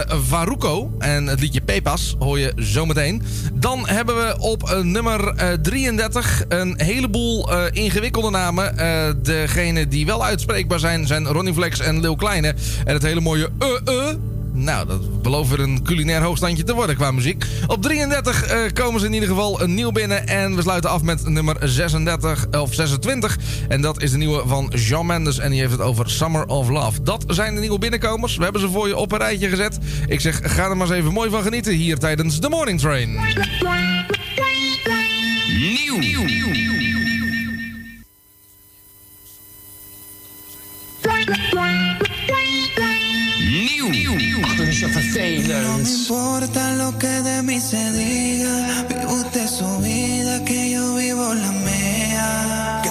En 0.99 1.27
het 1.27 1.39
liedje 1.39 1.61
Pepas 1.61 2.15
hoor 2.19 2.39
je 2.39 2.53
zometeen. 2.55 3.23
Dan 3.53 3.87
hebben 3.87 4.15
we 4.15 4.35
op 4.39 4.69
eh, 4.69 4.79
nummer 4.79 5.27
eh, 5.27 5.53
33 5.53 6.43
een 6.47 6.73
heleboel 6.77 7.51
eh, 7.51 7.63
ingewikkelde 7.71 8.29
namen. 8.29 8.77
Eh 8.77 9.13
degene 9.21 9.87
die 9.87 10.05
wel 10.05 10.25
uitspreekbaar 10.25 10.79
zijn, 10.79 11.07
zijn 11.07 11.27
Ronnie 11.27 11.53
Flex 11.53 11.79
en 11.79 11.99
Lil 11.99 12.15
Kleine. 12.15 12.53
En 12.85 12.93
het 12.93 13.03
hele 13.03 13.21
mooie 13.21 13.49
uh 13.59 13.93
uh. 13.93 14.30
Nou, 14.61 14.87
dat 14.87 15.21
belooft 15.21 15.49
weer 15.49 15.59
een 15.59 15.83
culinair 15.83 16.21
hoogstandje 16.21 16.63
te 16.63 16.73
worden 16.73 16.95
qua 16.95 17.11
muziek. 17.11 17.45
Op 17.67 17.81
33 17.81 18.43
eh, 18.43 18.59
komen 18.73 18.99
ze 18.99 19.05
in 19.05 19.13
ieder 19.13 19.29
geval 19.29 19.61
een 19.61 19.73
nieuw 19.73 19.91
binnen. 19.91 20.27
En 20.27 20.55
we 20.55 20.61
sluiten 20.61 20.89
af 20.89 21.01
met 21.01 21.27
nummer 21.27 21.55
36 21.61 22.47
of 22.51 22.73
26. 22.73 23.37
En 23.67 23.81
dat 23.81 24.01
is 24.01 24.11
de 24.11 24.17
nieuwe 24.17 24.43
van 24.47 24.73
Jean 24.75 25.05
Mendes. 25.05 25.39
En 25.39 25.51
die 25.51 25.59
heeft 25.59 25.71
het 25.71 25.81
over 25.81 26.09
Summer 26.09 26.45
of 26.45 26.69
Love. 26.69 27.03
Dat 27.03 27.23
zijn 27.27 27.53
de 27.55 27.59
nieuwe 27.59 27.79
binnenkomers. 27.79 28.35
We 28.37 28.43
hebben 28.43 28.61
ze 28.61 28.69
voor 28.69 28.87
je 28.87 28.97
op 28.97 29.11
een 29.11 29.17
rijtje 29.17 29.49
gezet. 29.49 29.77
Ik 30.07 30.19
zeg, 30.19 30.39
ga 30.43 30.69
er 30.69 30.77
maar 30.77 30.87
eens 30.87 30.95
even 30.95 31.13
mooi 31.13 31.29
van 31.29 31.43
genieten 31.43 31.73
hier 31.73 31.97
tijdens 31.97 32.39
de 32.39 32.49
Morning 32.49 32.79
Train. 32.79 33.19
Nieuw. 35.57 35.97
Nieuw. 35.97 36.51
Ach, 41.63 41.80
No 44.81 45.77
me 45.77 45.89
importa 45.89 46.73
lo 46.73 46.97
que 46.97 47.07
de 47.07 47.43
mí 47.43 47.59
se 47.59 47.91
diga. 47.91 48.83
Vive 48.89 49.05
usted 49.05 49.47
su 49.47 49.77
vida, 49.77 50.43
que 50.43 50.71
yo 50.71 50.95
vivo 50.95 51.33
la 51.35 51.51
mía. 51.51 52.81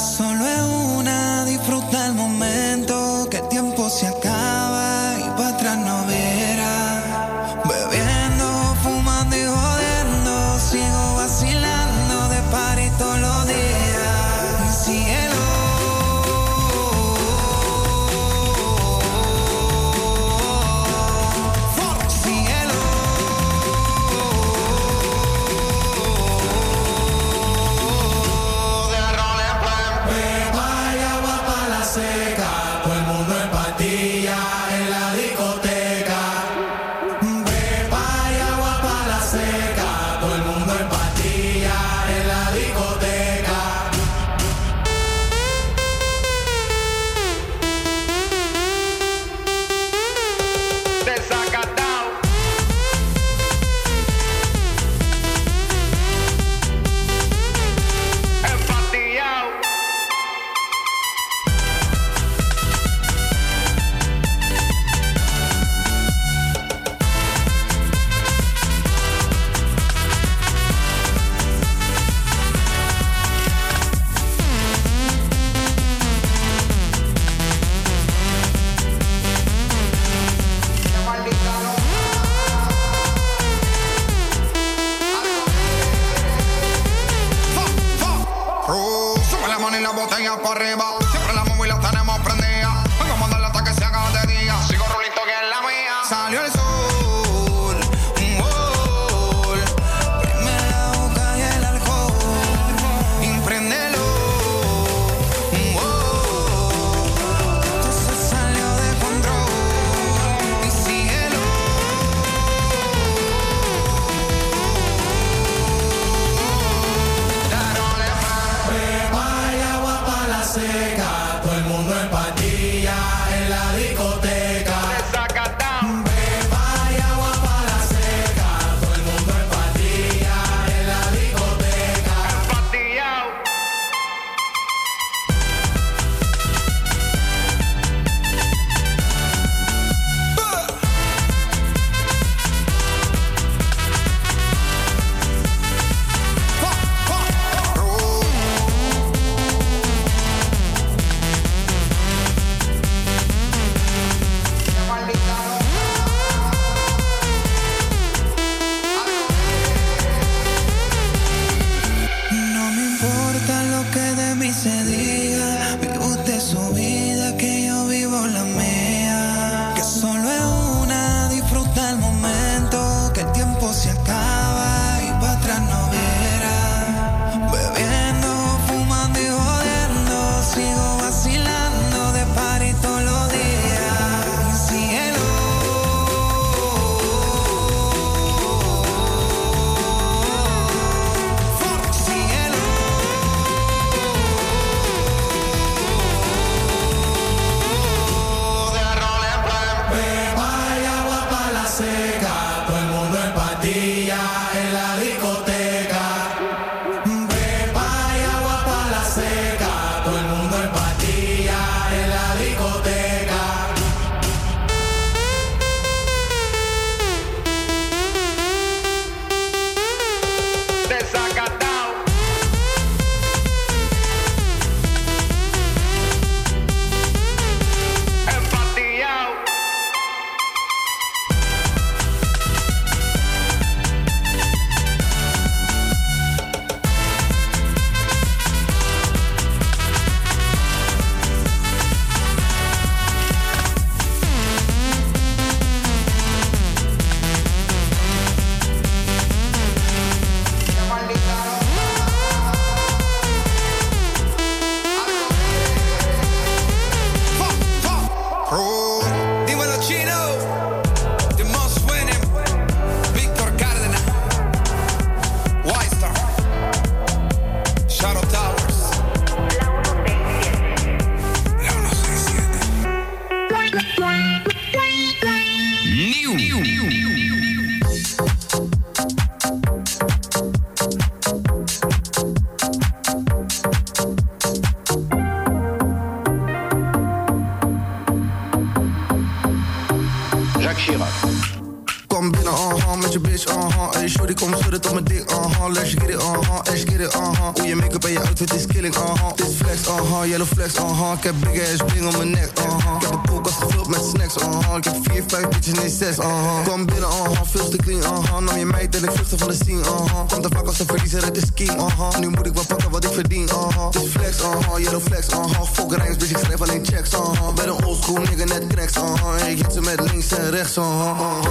Killing, 298.81 298.97
uh-huh. 298.97 299.33
Dit 299.37 299.55
flex, 299.57 299.89
uh-huh. 299.89 300.29
Yellow 300.29 300.47
flex, 300.47 300.75
uh-huh. 300.75 301.13
Ik 301.17 301.23
heb 301.23 301.35
big 301.41 301.61
ass 301.61 301.83
bling 301.87 302.07
om 302.07 302.17
mijn 302.17 302.31
nek, 302.31 302.51
uh-huh. 302.59 302.97
Ik 302.97 303.03
heb 303.03 303.13
een 303.13 303.27
koelkast 303.29 303.57
gevuld 303.57 303.89
met 303.89 304.05
snacks, 304.05 304.37
uh-huh. 304.37 304.77
Ik 304.77 304.85
heb 304.85 304.97
vier, 305.03 305.25
vijf 305.27 305.49
bitches, 305.49 305.75
nee 305.75 305.89
zes, 305.89 306.17
uh-huh. 306.17 306.65
Kom 306.65 306.87
binnen, 306.87 307.09
uh-huh. 307.09 307.41
Veel 307.45 307.69
te 307.69 307.77
clean, 307.77 308.01
uh-huh. 308.01 308.39
Nam 308.39 308.59
je 308.59 308.67
meid 308.67 308.97
en 308.97 309.05
ik 309.05 309.11
vluchtte 309.11 309.39
van 309.39 309.49
de 309.49 309.55
scene, 309.55 309.81
uh-huh. 309.81 310.29
Komt 310.29 310.45
er 310.45 310.51
vaak 310.51 310.67
als 310.67 310.79
een 310.79 310.87
verliezer, 310.87 311.25
het 311.25 311.37
is 311.37 311.53
king, 311.55 311.71
uh-huh. 311.71 312.19
Nu 312.19 312.29
moet 312.29 312.47
ik 312.47 312.55
wel 312.55 312.67
pakken 312.67 312.91
wat 312.91 313.05
ik 313.05 313.13
verdien, 313.13 313.49
uh-huh. 313.49 313.91
Dit 313.91 314.09
flex, 314.11 314.41
uh-huh. 314.41 314.79
Yellow 314.79 315.03
flex, 315.03 315.27
uh-huh. 315.29 315.63
Fuck 315.73 315.93
rijms, 315.93 316.17
bitch, 316.17 316.31
ik 316.31 316.39
schrijf 316.39 316.61
alleen 316.61 316.87
checks, 316.87 317.11
uh-huh. 317.15 317.55
Ben 317.55 317.69
een 317.69 317.85
oldschool 317.85 318.17
nigga, 318.17 318.45
net 318.45 318.67
cracks, 318.67 318.97
uh-huh. 318.97 319.43
En 319.43 319.51
ik 319.51 319.57
hit 319.57 319.73
ze 319.73 319.81
met 319.81 320.01
links 320.11 320.33
en 320.33 320.51
rechts, 320.51 320.77
uh-huh. 320.77 321.43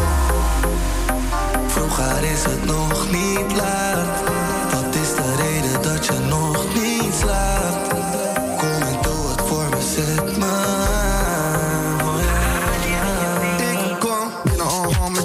Vroeger 1.67 2.23
is 2.23 2.43
het 2.43 2.65
nog 2.65 3.11
niet 3.11 3.55
laat. 3.57 4.39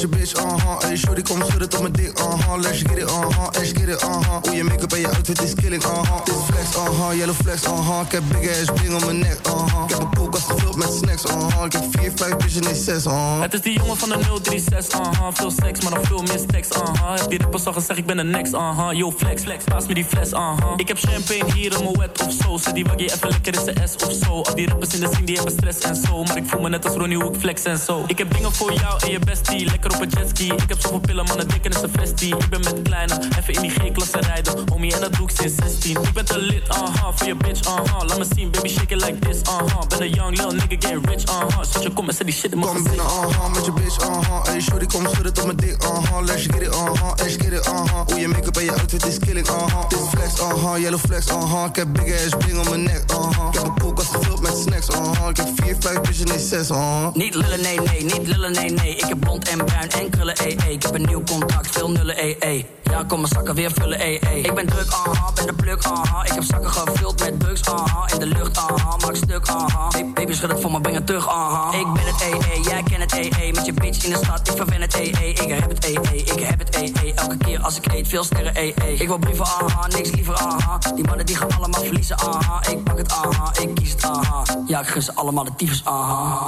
Bitch, 0.09 0.35
uh-huh. 0.37 0.79
Hey, 0.81 0.97
shorty, 0.97 1.23
kom 1.23 1.43
schudden 1.43 1.69
tot 1.69 1.81
mijn 1.81 1.93
dik, 1.93 2.19
uh-huh. 2.19 2.61
Let's 2.61 2.83
get 2.83 2.99
it, 2.99 3.11
uh-huh, 3.11 3.49
get 3.85 3.95
it, 3.95 4.03
uh-huh. 4.03 4.43
Hoe 4.43 4.57
je 4.57 4.65
make-up 4.65 4.93
en 4.93 5.01
je 5.01 5.07
outfit 5.07 5.43
is 5.43 5.55
killing, 5.55 5.85
uh-huh. 5.85 6.25
Dit 6.25 6.35
flex, 6.35 6.77
uh-huh, 6.77 7.17
yellow 7.17 7.35
flex, 7.35 7.63
uh-huh. 7.63 8.01
Ik 8.05 8.13
heb 8.13 8.23
big 8.29 8.51
ass 8.51 8.71
bling 8.75 8.95
om 8.95 9.05
mijn 9.05 9.19
nek, 9.19 9.39
uh-huh. 9.47 9.83
Ik 9.85 9.91
heb 9.91 10.01
een 10.01 10.15
koelkast 10.17 10.47
gevuld 10.47 10.77
met 10.77 10.93
snacks, 10.93 11.25
uh-huh. 11.25 11.65
Ik 11.65 11.73
heb 11.73 11.85
vier, 11.91 12.13
vijf 12.15 12.37
bitches, 12.37 12.61
nee 12.61 12.75
zes, 12.75 13.07
uh-huh. 13.07 13.41
Het 13.41 13.55
is 13.55 13.61
die 13.61 13.79
jongen 13.79 13.97
van 13.97 14.09
de 14.09 14.19
036, 14.43 15.01
aha. 15.01 15.33
Veel 15.33 15.51
seks, 15.51 15.81
maar 15.81 15.93
nog 15.93 16.07
veel 16.07 16.23
stacks, 16.27 16.73
aha. 16.73 17.15
Heb 17.15 17.31
die 17.31 17.39
rappers 17.39 17.67
al 17.67 17.73
gezegd, 17.73 17.99
ik 17.99 18.07
ben 18.07 18.17
de 18.17 18.25
next, 18.25 18.55
aha. 18.55 18.93
Yo, 18.93 19.13
flex, 19.13 19.43
flex, 19.43 19.65
paas 19.65 19.87
me 19.87 19.95
die 19.95 20.05
fles, 20.05 20.35
aha. 20.35 20.73
Ik 20.77 20.89
heb 20.89 20.99
champagne 20.99 21.53
hier 21.53 21.73
in 21.79 21.85
mijn 21.85 21.99
wet 21.99 22.23
of 22.27 22.33
zo. 22.33 22.57
Zet 22.57 22.75
die 22.75 22.85
waggie 22.85 23.13
even 23.13 23.29
lekker 23.29 23.55
in 23.59 23.65
de 23.75 23.87
S 23.87 24.05
of 24.05 24.13
zo. 24.13 24.43
Al 24.43 24.55
die 24.55 24.69
rappers 24.69 24.95
in 24.95 25.01
de 25.01 25.09
scene, 25.11 25.27
die 25.27 25.35
hebben 25.37 25.53
stress 25.53 25.79
en 25.79 25.97
zo. 25.97 26.23
Maar 26.23 26.37
ik 26.37 26.45
voel 26.47 26.61
me 26.61 26.69
net 26.69 26.85
als 26.85 26.95
Ronnie, 26.95 27.17
hoe 27.17 27.33
ik 27.33 27.41
flex 27.41 27.63
en 27.63 27.79
zo. 27.79 28.05
Ik 28.07 28.19
heb 28.19 28.35
dingen 28.35 28.53
voor 28.55 28.73
jou 28.73 29.01
en 29.05 29.11
je 29.11 29.19
bestie, 29.19 29.65
lekker 29.65 29.95
op 29.95 30.01
een 30.01 30.09
jetski. 30.09 30.53
Ik 30.53 30.69
heb 30.69 30.81
zoveel 30.81 31.01
pillen, 31.01 31.25
mannen, 31.25 31.49
dikke 31.49 31.69
is 31.69 31.83
een 31.83 31.91
vestie. 31.93 32.37
Ik 32.37 32.49
ben 32.49 32.61
met 32.61 32.83
kleine, 32.83 33.21
even 33.39 33.63
in 33.63 33.71
G-klasse 33.75 34.19
rijden. 34.21 34.55
Homie, 34.73 34.95
en 34.95 35.01
dat 35.01 35.13
doe 35.13 35.31
ik 35.31 35.37
sinds 35.37 35.55
16. 35.63 36.03
Ik 36.03 36.13
ben 36.13 36.25
te 36.25 36.39
lit, 36.39 36.69
aha, 36.69 37.13
voor 37.15 37.27
je 37.27 37.35
bitch, 37.37 37.69
aha. 37.69 38.05
Laat 38.05 38.19
me 38.19 38.27
zien, 38.35 38.51
baby, 38.51 38.69
shake 38.69 38.95
it 38.95 39.05
like 39.05 39.19
this, 39.19 39.43
aha. 39.43 39.87
Ben 39.89 40.03
een 40.03 40.11
young 40.11 40.37
lil 40.37 40.51
nigga, 40.51 40.67
get 40.79 40.99
rich, 41.09 41.27
aha. 41.27 41.65
Zet 41.65 41.83
je 41.83 41.93
kom 41.93 42.09
en 42.09 42.15
zet 42.15 42.27
die 42.27 42.35
shit 42.35 42.53
in 42.53 42.59
mijn 42.59 42.71
Kom 42.73 42.83
gezicht. 42.83 42.97
binnen, 42.97 43.29
uh-huh, 43.29 43.55
met 43.55 43.65
je 43.65 43.73
bitch, 43.73 44.09
uh-huh. 44.09 44.45
Hey, 44.45 44.61
shorty, 44.61 44.87
kom 44.87 45.07
schudden 45.09 45.33
tot 45.33 45.45
mijn 45.45 45.57
dik, 45.57 45.83
uh-huh. 45.83 46.25
Let's 46.25 46.43
get 46.43 46.61
it, 46.61 46.69
uh-huh, 46.69 47.13
let's 47.17 47.35
get 47.37 47.53
it, 47.53 47.67
uh-huh. 47.67 48.01
Hoe 48.07 48.21
je 48.21 48.29
make-up 48.29 48.57
en 48.57 48.65
je 48.65 48.71
outfit 48.71 49.07
is 49.07 49.19
killing, 49.19 49.49
uh-huh. 49.49 49.89
Dit 49.89 49.99
flex, 50.09 50.41
uh-huh, 50.41 50.81
yellow 50.81 51.01
flex, 51.01 51.27
uh-huh. 51.27 51.65
Ik 51.69 51.77
heb 51.77 51.89
big 51.93 52.25
ass 52.25 52.37
bling 52.39 52.59
om 52.59 52.69
mijn 52.69 52.83
nek, 52.83 53.03
uh-huh. 53.11 53.49
Ik 53.49 53.55
heb 53.55 53.65
een 53.65 53.79
koelkast 53.79 54.15
gevuld 54.15 54.41
met 54.41 54.57
snacks, 54.57 54.89
uh-huh. 54.89 55.29
Ik 55.29 55.37
heb 55.37 55.49
vier, 55.55 55.77
vijf 55.81 56.01
bitches, 56.01 56.25
nee 56.25 56.39
zes, 56.39 56.71
uh-huh. 56.71 57.15
Niet 57.15 57.35
lullen, 57.35 57.61
nee, 57.61 57.81
nee, 57.81 58.03
niet 58.05 58.27
lullen, 58.27 58.53
nee, 58.53 58.71
nee. 58.71 58.97
Ik 58.97 59.05
heb 59.05 59.21
blond 59.21 59.49
en 59.49 59.65
bruin 59.65 59.91
en 59.91 60.11
krullen, 60.11 60.37
ee, 60.37 60.57
ee. 60.67 60.73
Ik 60.73 60.83
heb 60.83 60.95
een 60.95 61.07
nieuw 61.07 61.23
contact, 61.25 61.71
veel 61.71 61.91
nullen, 61.91 62.17
ee, 62.17 62.37
ee. 62.39 62.67
Ja, 62.83 63.05
kom 63.05 63.21
mijn 63.21 63.33
zakken 63.33 63.55
weer 63.55 63.64
Ik 63.65 64.55
ben 64.55 64.67
druk, 64.67 64.93
aha, 64.93 65.33
ben 65.35 65.47
de 65.47 65.53
pluk, 65.53 65.85
aha. 65.85 66.25
Ik 66.25 66.33
heb 66.33 66.43
zakken 66.43 66.71
gevuld 66.71 67.21
met 67.21 67.41
drugs, 67.41 67.65
aha. 67.65 68.09
In 68.13 68.19
de 68.19 68.27
lucht, 68.27 68.57
aha, 68.59 68.97
maak 68.97 69.17
stuk, 69.17 69.49
aha. 69.49 69.89
Hey, 69.89 70.11
baby, 70.15 70.33
schud 70.33 70.51
het 70.51 70.61
voor 70.61 70.71
me, 70.71 70.81
breng 70.81 70.97
het 70.97 71.07
terug, 71.07 71.29
aha. 71.29 71.73
Ik 71.79 71.93
ben 71.93 72.03
het, 72.05 72.21
ee, 72.21 72.61
jij 72.61 72.83
kent 72.83 73.13
het, 73.13 73.37
ee. 73.37 73.53
Met 73.53 73.67
je 73.67 73.73
bitch 73.73 74.05
in 74.05 74.11
de 74.11 74.17
stad, 74.17 74.49
ik 74.49 74.57
verwen 74.57 74.81
het, 74.81 74.95
ee. 74.95 75.11
Ik 75.11 75.49
heb 75.49 75.69
het, 75.69 75.85
ee, 75.85 76.25
ik 76.25 76.41
heb 76.41 76.59
het, 76.59 76.77
ee. 76.77 77.15
Elke 77.15 77.37
keer 77.37 77.61
als 77.61 77.77
ik 77.77 77.93
eet, 77.93 78.09
veel 78.09 78.25
sterren, 78.25 78.55
ee. 78.55 78.75
Ik 78.99 79.07
wil 79.07 79.19
brieven, 79.19 79.45
aha, 79.45 79.87
niks 79.87 80.11
liever, 80.11 80.37
aha. 80.37 80.79
Die 80.95 81.05
mannen 81.05 81.27
die 81.27 81.37
gaan 81.37 81.57
allemaal 81.57 81.83
verliezen, 81.83 82.19
aha. 82.19 82.63
Ik 82.71 82.85
pak 82.85 82.99
het, 82.99 83.13
aha, 83.13 83.53
ik 83.61 83.75
kies 83.75 83.91
het, 83.91 84.03
aha. 84.05 84.43
Ja, 84.67 84.81
ik 84.81 84.87
gun 84.87 85.03
ze 85.03 85.15
allemaal 85.15 85.45
de 85.45 85.55
tyfus, 85.57 85.83
aha. 85.85 86.47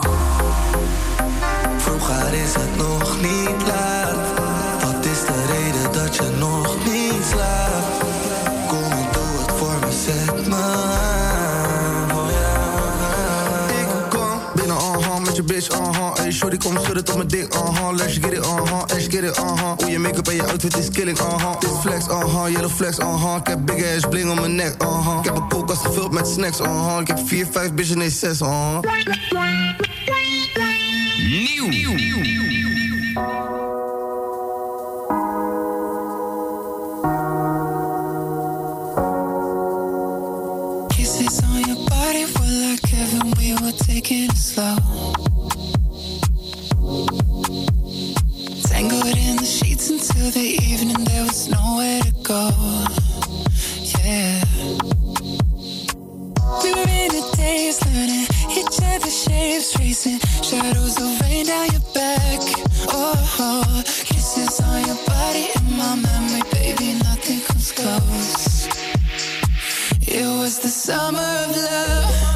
Vroeger 1.77 2.35
is 2.35 2.55
het 2.55 2.77
nog 2.77 3.21
niet 3.21 3.67
laat. 3.67 4.46
Nog 6.39 6.77
niet? 6.85 7.35
Kom 8.69 8.83
en 8.83 9.07
doe 9.13 9.23
het 9.39 9.51
voor 9.57 9.79
me, 9.81 9.93
zet 10.05 10.47
me 10.47 10.55
aan. 10.55 12.11
Oh. 12.11 12.29
Ik 13.81 13.87
kom 14.09 14.41
binnen, 14.55 14.77
uh-huh, 14.77 15.19
met 15.19 15.37
je 15.37 15.43
bitch, 15.43 15.69
uh-huh. 15.69 16.15
Hey, 16.15 16.33
shorty, 16.33 16.57
kom 16.57 16.79
schudden 16.83 17.05
tot 17.05 17.17
mijn 17.17 17.29
dik, 17.29 17.55
uh-huh. 17.55 17.95
Let's 17.95 18.13
get 18.13 18.33
it, 18.33 18.39
uh-huh, 18.39 18.83
let's 18.87 19.05
get 19.05 19.23
it, 19.23 19.39
uh-huh. 19.39 19.73
Hoe 19.77 19.91
je 19.91 19.99
make-up 19.99 20.29
en 20.29 20.35
je 20.35 20.47
outfit 20.47 20.77
is 20.77 20.91
killing, 20.91 21.19
uh-huh. 21.19 21.61
Dit 21.61 21.71
flex, 21.81 22.07
uh-huh, 22.07 22.51
yellow 22.51 22.71
flex, 22.71 22.99
uh-huh. 22.99 23.37
Ik 23.37 23.47
heb 23.47 23.67
big 23.67 23.97
ass 23.97 24.07
bling 24.09 24.31
om 24.31 24.41
mijn 24.41 24.55
nek, 24.55 24.83
uh-huh. 24.83 25.19
Ik 25.19 25.25
heb 25.25 25.37
een 25.37 25.49
koelkast 25.49 25.81
gevuld 25.81 26.13
met 26.13 26.29
snacks, 26.29 26.61
uh-huh. 26.61 27.01
Ik 27.01 27.07
heb 27.07 27.19
vier, 27.25 27.47
vijf 27.51 27.73
bitches, 27.73 27.97
nee 27.97 28.11
zes, 28.11 28.41
uh-huh. 28.41 28.79
Nieuw. 31.29 31.69
Kisses 31.69 33.56
slow. 44.35 44.77
Tangled 48.69 49.17
in 49.17 49.37
the 49.37 49.45
sheets 49.45 49.91
until 49.91 50.31
the 50.31 50.59
evening, 50.71 51.05
there 51.05 51.25
was 51.25 51.49
nowhere 51.49 52.01
to 52.03 52.13
go. 52.23 52.51
Yeah. 53.99 54.45
We 56.63 56.73
learning 57.97 58.27
each 58.51 58.79
other's 58.83 59.23
shapes, 59.23 59.73
tracing 59.73 60.19
shadows 60.43 60.97
of 61.01 61.21
rain 61.23 61.47
down 61.47 61.69
your 61.71 61.87
back. 61.95 62.41
Oh, 62.89 63.83
kisses 63.85 64.61
on 64.61 64.87
your 64.87 65.01
body 65.07 65.49
in 65.57 65.77
my 65.77 65.95
memory, 65.97 66.43
baby, 66.53 66.95
nothing 67.05 67.41
comes 67.41 67.73
close. 67.73 68.67
It 70.07 70.27
was 70.27 70.59
the 70.61 70.69
summer 70.69 71.19
of 71.19 71.57
love. 71.57 72.36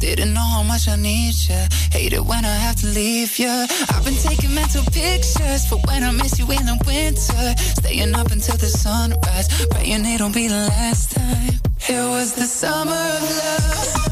Didn't 0.00 0.32
know 0.32 0.40
how 0.40 0.62
much 0.62 0.88
I 0.88 0.96
need 0.96 1.34
ya. 1.46 1.68
Hate 1.92 2.14
it 2.14 2.24
when 2.24 2.46
I 2.46 2.54
have 2.54 2.76
to 2.76 2.86
leave 2.86 3.38
ya. 3.38 3.66
I've 3.90 4.02
been 4.02 4.14
taking 4.14 4.54
mental 4.54 4.82
pictures 4.84 5.66
for 5.68 5.76
when 5.88 6.02
I 6.02 6.10
miss 6.10 6.38
you 6.38 6.46
in 6.50 6.64
the 6.64 6.78
winter. 6.86 7.54
Staying 7.78 8.14
up 8.14 8.30
until 8.32 8.56
the 8.56 8.68
sunrise, 8.68 9.48
praying 9.66 10.06
it'll 10.06 10.30
be 10.30 10.48
the 10.48 10.68
last 10.72 11.12
time. 11.12 11.60
It 11.86 12.08
was 12.08 12.32
the 12.32 12.46
summer 12.46 12.92
of 12.92 13.22
love. 13.22 14.09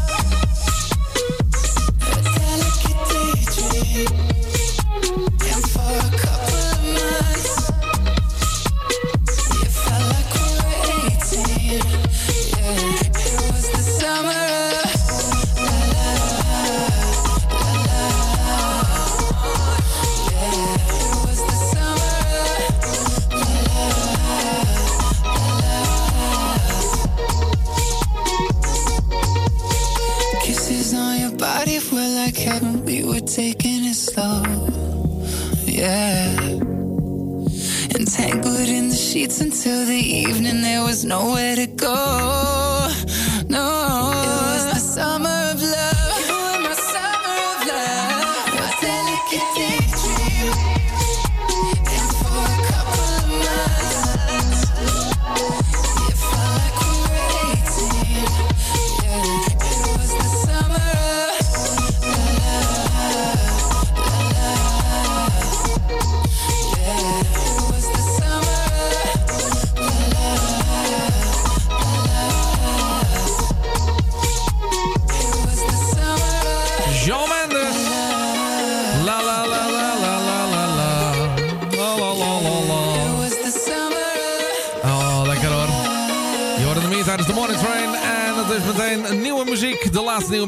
Nowhere 41.09 41.56
to 41.56 41.66
go. 41.66 42.38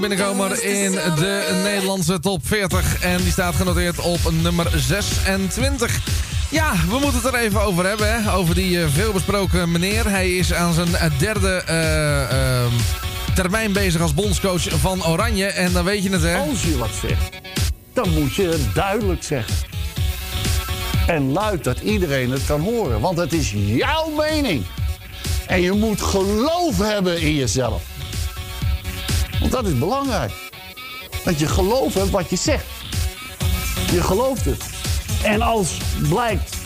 Nieuwe 0.00 0.16
binnenkomer 0.16 0.64
in 0.64 0.92
de 0.92 1.60
Nederlandse 1.64 2.20
top 2.20 2.46
40. 2.46 3.02
En 3.02 3.16
die 3.16 3.32
staat 3.32 3.54
genoteerd 3.54 3.98
op 3.98 4.18
nummer 4.42 4.70
26. 4.76 6.00
Ja, 6.50 6.72
we 6.88 6.98
moeten 6.98 7.20
het 7.22 7.24
er 7.24 7.34
even 7.34 7.60
over 7.60 7.86
hebben. 7.86 8.22
Hè? 8.22 8.32
Over 8.32 8.54
die 8.54 8.82
eh, 8.82 8.88
veelbesproken 8.88 9.72
meneer. 9.72 10.10
Hij 10.10 10.36
is 10.36 10.52
aan 10.52 10.72
zijn 10.72 10.88
derde 11.18 11.62
eh, 11.66 12.62
ehm, 12.62 12.72
termijn 13.34 13.72
bezig 13.72 14.00
als 14.00 14.14
bondscoach 14.14 14.68
van 14.68 15.06
Oranje. 15.06 15.46
En 15.46 15.72
dan 15.72 15.84
weet 15.84 16.02
je 16.02 16.10
het, 16.10 16.22
hè? 16.22 16.36
Als 16.36 16.62
je 16.62 16.78
wat 16.78 16.94
zegt, 17.00 17.36
dan 17.92 18.10
moet 18.10 18.34
je 18.34 18.48
het 18.48 18.74
duidelijk 18.74 19.22
zeggen. 19.22 19.54
En 21.06 21.32
luid 21.32 21.64
dat 21.64 21.80
iedereen 21.80 22.30
het 22.30 22.46
kan 22.46 22.60
horen. 22.60 23.00
Want 23.00 23.18
het 23.18 23.32
is 23.32 23.52
jouw 23.56 24.10
mening. 24.10 24.64
En 25.46 25.60
je 25.60 25.72
moet 25.72 26.00
geloof 26.00 26.78
hebben 26.78 27.20
in 27.20 27.34
jezelf. 27.34 27.82
Want 29.40 29.52
dat 29.52 29.66
is 29.66 29.78
belangrijk. 29.78 30.32
Dat 31.24 31.38
je 31.38 31.46
geloof 31.46 31.94
hebt 31.94 32.10
wat 32.10 32.30
je 32.30 32.36
zegt. 32.36 32.64
Je 33.92 34.02
gelooft 34.02 34.44
het. 34.44 34.64
En 35.22 35.42
als 35.42 35.76
blijkt 36.08 36.56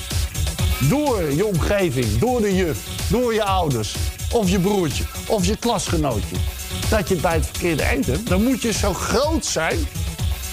door 0.81 1.33
je 1.33 1.47
omgeving, 1.47 2.19
door 2.19 2.41
de 2.41 2.55
juf, 2.55 2.79
door 3.09 3.35
je 3.35 3.45
ouders, 3.45 3.95
of 4.33 4.51
je 4.51 4.61
broertje, 4.61 5.05
of 5.27 5.47
je 5.47 5.57
klasgenootje, 5.57 6.37
dat 6.89 7.09
je 7.09 7.15
het 7.15 7.23
bij 7.23 7.35
het 7.35 7.47
verkeerde 7.47 7.83
eind 7.83 8.07
hebt, 8.07 8.29
dan 8.29 8.43
moet 8.43 8.63
je 8.63 8.73
zo 8.73 8.95
groot 8.95 9.47
zijn 9.47 9.79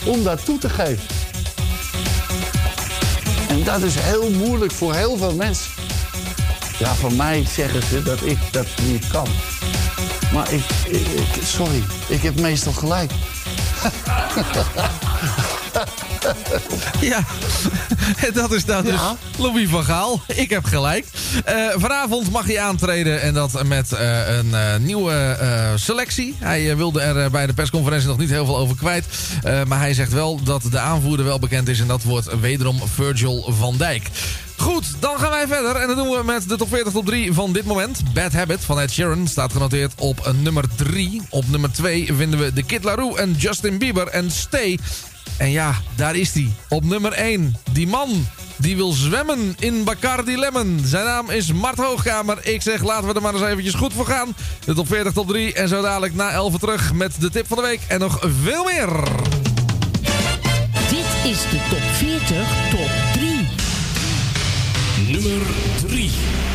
om 0.06 0.24
dat 0.24 0.46
toe 0.46 0.58
te 0.58 0.70
geven. 0.70 1.04
En 3.50 3.64
dat 3.64 3.82
is 3.82 3.96
heel 3.96 4.32
moeilijk 4.32 4.72
voor 4.72 4.94
heel 4.96 5.18
veel 5.18 5.36
mensen. 5.36 5.72
Ja, 6.80 6.94
van 6.94 7.16
mij 7.16 7.46
zeggen 7.46 7.84
ze 7.84 8.04
dat 8.04 8.26
ik 8.26 8.38
dat 8.52 8.68
niet 8.88 9.08
kan. 9.08 9.28
Maar 10.34 10.52
ik, 10.52 10.64
ik, 10.88 11.08
ik- 11.08 11.44
sorry, 11.44 11.84
ik 12.08 12.22
heb 12.22 12.40
meestal 12.40 12.74
gelijk. 12.74 13.12
Ja, 17.02 17.24
dat 18.34 18.52
is 18.54 18.66
nou 18.66 18.84
dus 18.84 18.94
Ja. 18.94 19.16
Louis 19.38 19.70
van 19.70 19.84
Gaal. 19.84 20.22
Ik 20.28 20.50
heb 20.50 20.66
gelijk. 20.66 21.06
Eh, 21.46 21.56
vanavond 21.76 22.32
mag 22.32 22.46
hij 22.46 22.60
aantreden 22.60 23.22
en 23.22 23.34
dat 23.34 23.64
met 23.64 23.92
eh, 23.92 24.38
een 24.38 24.54
eh, 24.54 24.76
nieuwe 24.80 25.38
selectie. 25.76 26.36
Hij 26.40 26.78
wilde 26.78 27.02
er 27.02 27.32
bij 27.32 27.46
de 27.48 27.54
persconferentie 27.54 28.08
nog 28.08 28.18
niet 28.18 28.30
heel 28.30 28.46
veel 28.46 28.58
over 28.58 28.76
kwijt. 28.76 29.06
Maar 29.68 29.80
hij 29.80 29.94
zegt 29.94 30.12
wel 30.12 30.44
dat 30.44 30.62
de 30.72 30.80
aanvoerder 30.80 31.26
wel 31.26 31.40
bekend 31.40 31.68
is 31.68 31.80
en 31.80 31.88
dat 31.88 32.04
wordt 32.04 32.40
wederom 32.40 32.80
Virgil 32.96 33.54
van 33.58 33.78
Dijk. 33.78 34.08
Goed, 34.62 34.86
dan 35.00 35.20
gaan 35.20 35.30
wij 35.30 35.48
verder. 35.48 35.76
En 35.76 35.88
dat 35.88 35.96
doen 35.96 36.10
we 36.10 36.24
met 36.24 36.50
de 36.50 36.58
top 36.58 36.70
40 36.70 36.94
top 36.94 37.06
3 37.06 37.34
van 37.34 37.54
dit 37.54 37.66
moment. 37.66 38.14
Bad 38.14 38.34
Habit 38.34 38.62
van 38.62 38.80
Ed 38.80 38.92
Sheeran 38.92 39.28
staat 39.28 39.52
genoteerd 39.52 39.94
op 39.98 40.34
nummer 40.42 40.66
3. 40.76 41.22
Op 41.30 41.50
nummer 41.50 41.72
2 41.72 42.14
vinden 42.14 42.40
we 42.40 42.54
The 42.54 42.64
Kid 42.64 42.84
Laroi 42.84 43.16
en 43.16 43.32
Justin 43.32 43.78
Bieber 43.78 44.08
en 44.08 44.32
Stay. 44.32 44.80
En 45.38 45.52
ja, 45.52 45.76
daar 45.96 46.16
is 46.16 46.34
hij. 46.34 46.52
Op 46.70 46.84
nummer 46.84 47.12
1. 47.12 47.56
Die 47.72 47.88
man 47.88 48.28
die 48.58 48.76
wil 48.76 48.92
zwemmen 48.92 49.56
in 49.60 49.84
Bacardi 49.84 50.38
Lemon. 50.38 50.82
Zijn 50.86 51.06
naam 51.06 51.30
is 51.30 51.54
Mart 51.54 51.78
Hoogkamer. 51.78 52.38
Ik 52.42 52.62
zeg, 52.62 52.84
laten 52.84 53.08
we 53.08 53.14
er 53.14 53.22
maar 53.22 53.34
eens 53.34 53.44
eventjes 53.44 53.74
goed 53.74 53.94
voor 53.94 54.06
gaan. 54.06 54.36
De 54.66 54.74
top 54.74 54.88
40, 54.88 55.14
top 55.14 55.28
3. 55.28 55.54
En 55.54 55.68
zo 55.68 55.82
dadelijk 55.82 56.16
na 56.16 56.32
11 56.32 56.58
terug 56.58 56.94
met 56.94 57.22
de 57.22 57.30
tip 57.30 57.48
van 57.48 57.58
de 57.58 57.64
week. 57.64 57.82
En 57.88 58.00
nog 58.00 58.20
veel 58.44 58.64
meer. 58.64 58.90
Dit 60.90 61.32
is 61.32 61.42
de 61.50 61.60
top 61.70 61.82
40 61.94 62.20
top 62.28 62.70
3. 62.70 62.71
Nummer 65.10 65.42
3. 65.88 66.51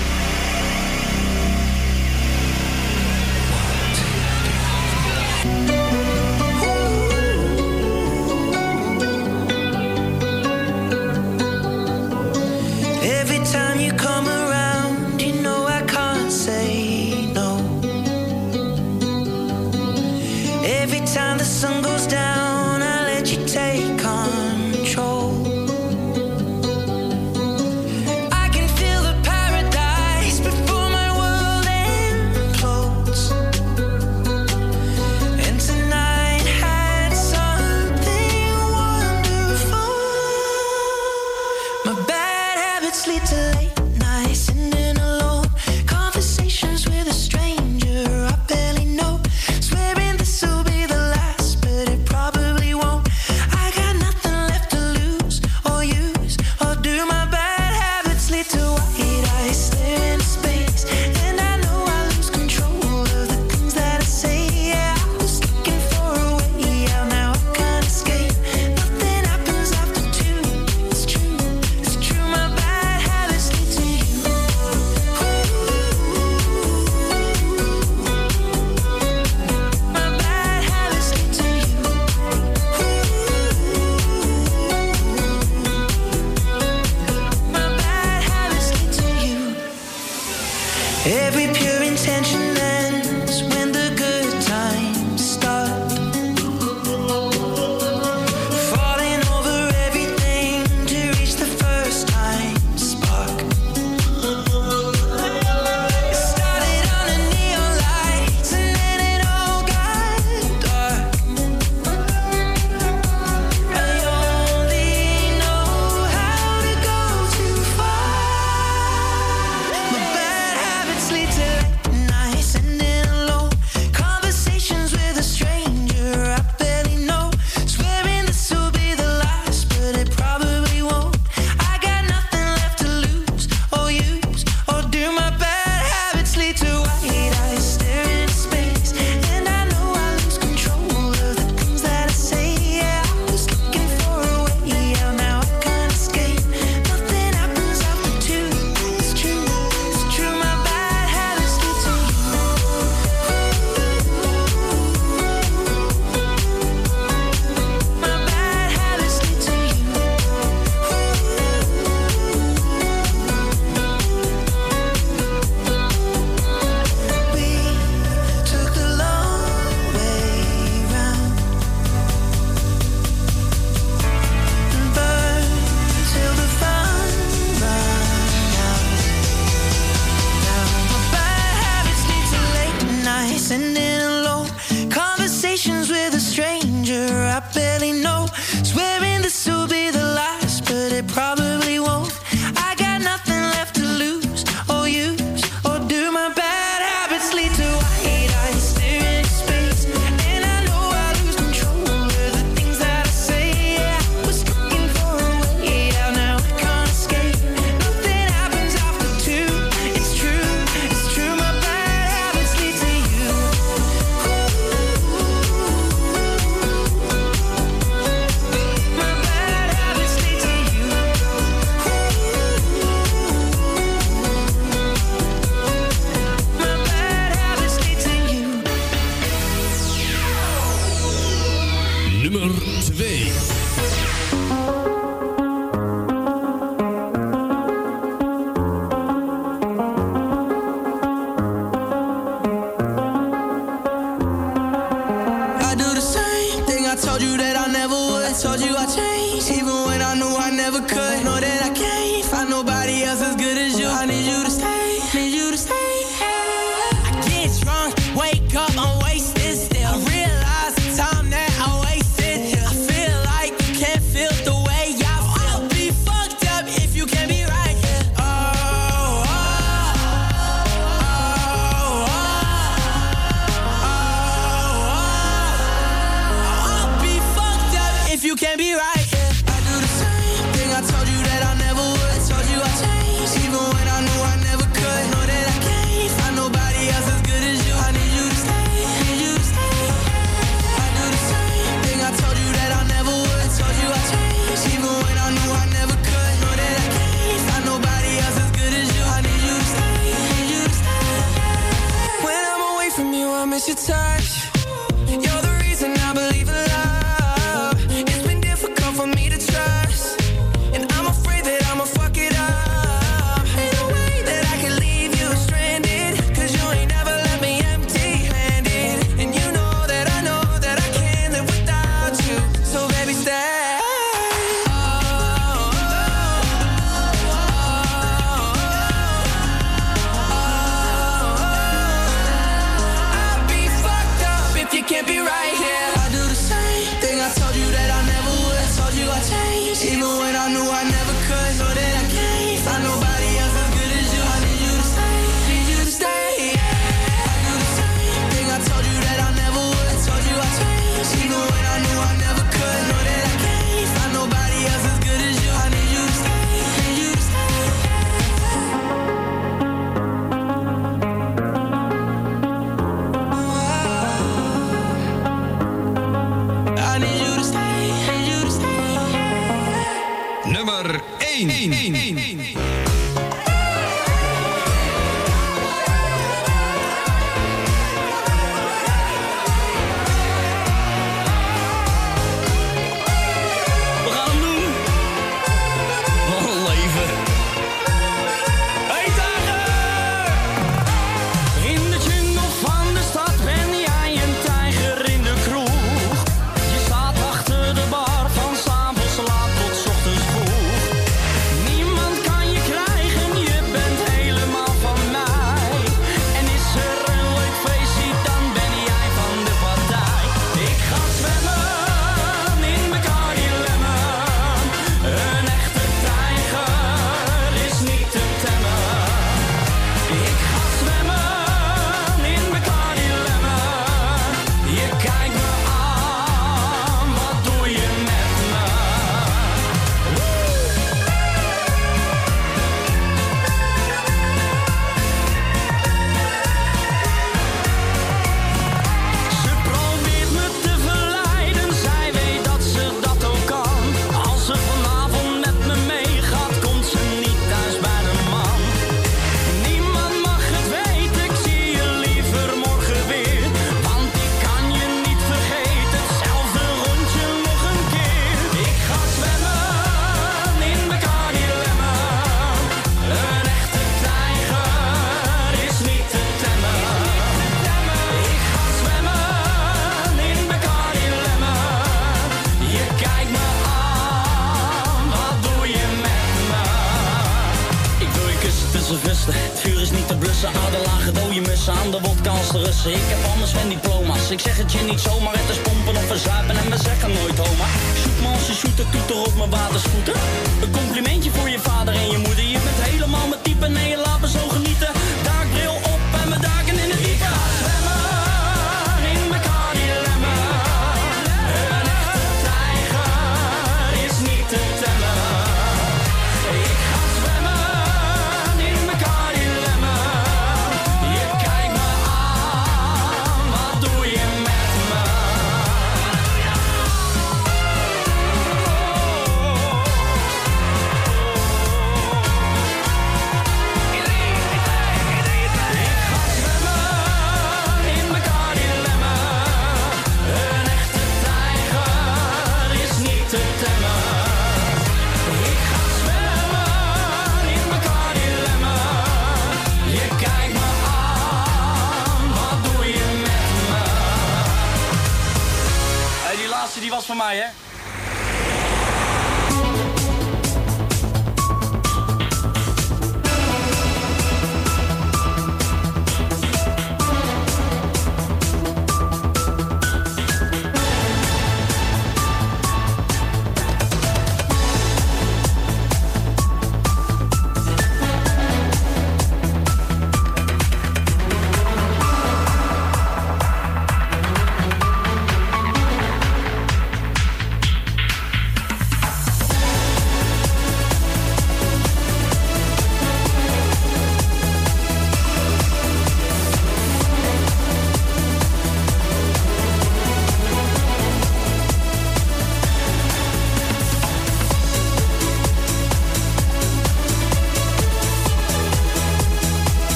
Peace. 233.26 233.55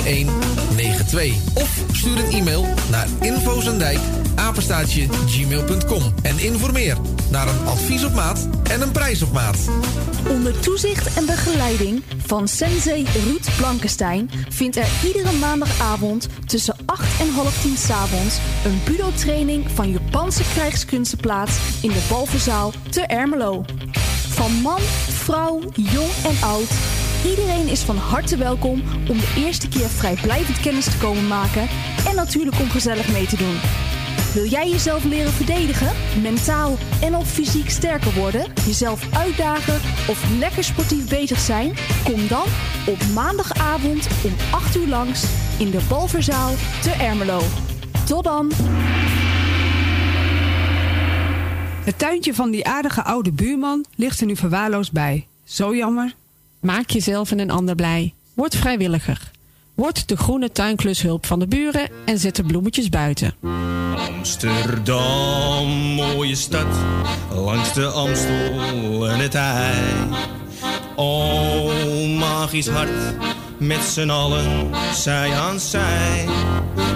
4192. 0.00 1.34
Of 1.54 1.84
stuur 1.92 2.18
een 2.18 2.32
e-mail 2.32 2.66
naar 2.90 3.06
infozendijk 3.20 3.98
gmail.com 5.26 6.14
en 6.22 6.38
informeer 6.38 6.96
naar 7.30 7.48
een 7.48 7.66
advies 7.66 8.04
op 8.04 8.14
maat 8.14 8.48
en 8.70 8.80
een 8.80 8.92
prijs 8.92 9.22
op 9.22 9.32
maat. 9.32 9.58
Onder 10.28 10.60
toezicht 10.60 11.16
en 11.16 11.26
begeleiding 11.26 12.02
van 12.26 12.48
sensei 12.48 13.06
Ruud 13.24 13.56
Blankenstein 13.56 14.30
vindt 14.48 14.76
er 14.76 14.88
iedere 15.04 15.32
maandagavond 15.32 16.28
tussen 16.46 16.76
8 16.86 17.20
en 17.20 17.30
half 17.30 17.62
10 17.62 17.76
s'avonds 17.76 18.38
een 18.64 18.80
budo-training 18.84 19.64
van 19.74 19.90
Japanse 19.90 20.42
krijgskunsten 20.54 21.18
plaats 21.18 21.58
in 21.82 21.90
de 21.90 22.06
Balverzaal 22.08 22.72
te 22.90 23.00
Ermelo. 23.00 23.64
Van 24.28 24.52
man, 24.52 24.80
vrouw, 25.08 25.60
jong 25.74 26.10
en 26.24 26.36
oud, 26.42 26.68
iedereen 27.24 27.68
is 27.68 27.82
van 27.82 27.96
harte 27.96 28.36
welkom 28.36 28.82
om 29.08 29.16
de 29.18 29.34
eerste 29.36 29.68
keer 29.68 29.88
vrijblijvend 29.88 30.60
kennis 30.60 30.84
te 30.84 30.98
komen 30.98 31.26
maken 31.26 31.68
en 32.08 32.16
natuurlijk 32.16 32.60
om 32.60 32.68
gezellig 32.68 33.12
mee 33.12 33.26
te 33.26 33.36
doen. 33.36 33.56
Wil 34.34 34.44
jij 34.44 34.68
jezelf 34.68 35.04
leren 35.04 35.32
verdedigen, 35.32 35.92
mentaal 36.22 36.76
en 37.02 37.14
of 37.14 37.30
fysiek 37.30 37.70
sterker 37.70 38.14
worden, 38.14 38.52
jezelf 38.66 39.14
uitdagen 39.16 39.74
of 40.08 40.24
lekker 40.38 40.64
sportief 40.64 41.08
bezig 41.08 41.38
zijn? 41.38 41.74
Kom 42.04 42.28
dan 42.28 42.46
op 42.86 42.98
maandagavond 43.14 44.08
om 44.24 44.32
8 44.50 44.76
uur 44.76 44.86
langs 44.86 45.24
in 45.58 45.70
de 45.70 45.80
Balverzaal 45.88 46.52
te 46.82 46.90
Ermelo. 46.90 47.40
Tot 48.06 48.24
dan! 48.24 48.52
Het 51.84 51.98
tuintje 51.98 52.34
van 52.34 52.50
die 52.50 52.66
aardige 52.66 53.02
oude 53.02 53.32
buurman 53.32 53.84
ligt 53.94 54.20
er 54.20 54.26
nu 54.26 54.36
verwaarloosd 54.36 54.92
bij. 54.92 55.26
Zo 55.44 55.76
jammer. 55.76 56.14
Maak 56.64 56.90
jezelf 56.90 57.30
en 57.30 57.38
een 57.38 57.50
ander 57.50 57.74
blij. 57.74 58.14
Word 58.34 58.56
vrijwilliger. 58.56 59.30
Word 59.74 60.08
de 60.08 60.16
groene 60.16 60.52
tuinklushulp 60.52 61.26
van 61.26 61.38
de 61.38 61.46
buren 61.46 61.88
en 62.04 62.18
zet 62.18 62.36
de 62.36 62.42
bloemetjes 62.44 62.88
buiten. 62.88 63.34
Amsterdam, 64.16 65.68
mooie 65.94 66.34
stad, 66.34 66.66
langs 67.32 67.72
de 67.72 67.86
Amstel 67.86 69.08
en 69.08 69.18
het 69.18 69.34
IJ. 69.34 69.72
O, 70.96 71.72
magisch 72.18 72.68
hart, 72.68 73.16
met 73.58 73.82
z'n 73.82 74.10
allen, 74.10 74.70
zij 74.94 75.32
aan 75.32 75.60
zij. 75.60 76.26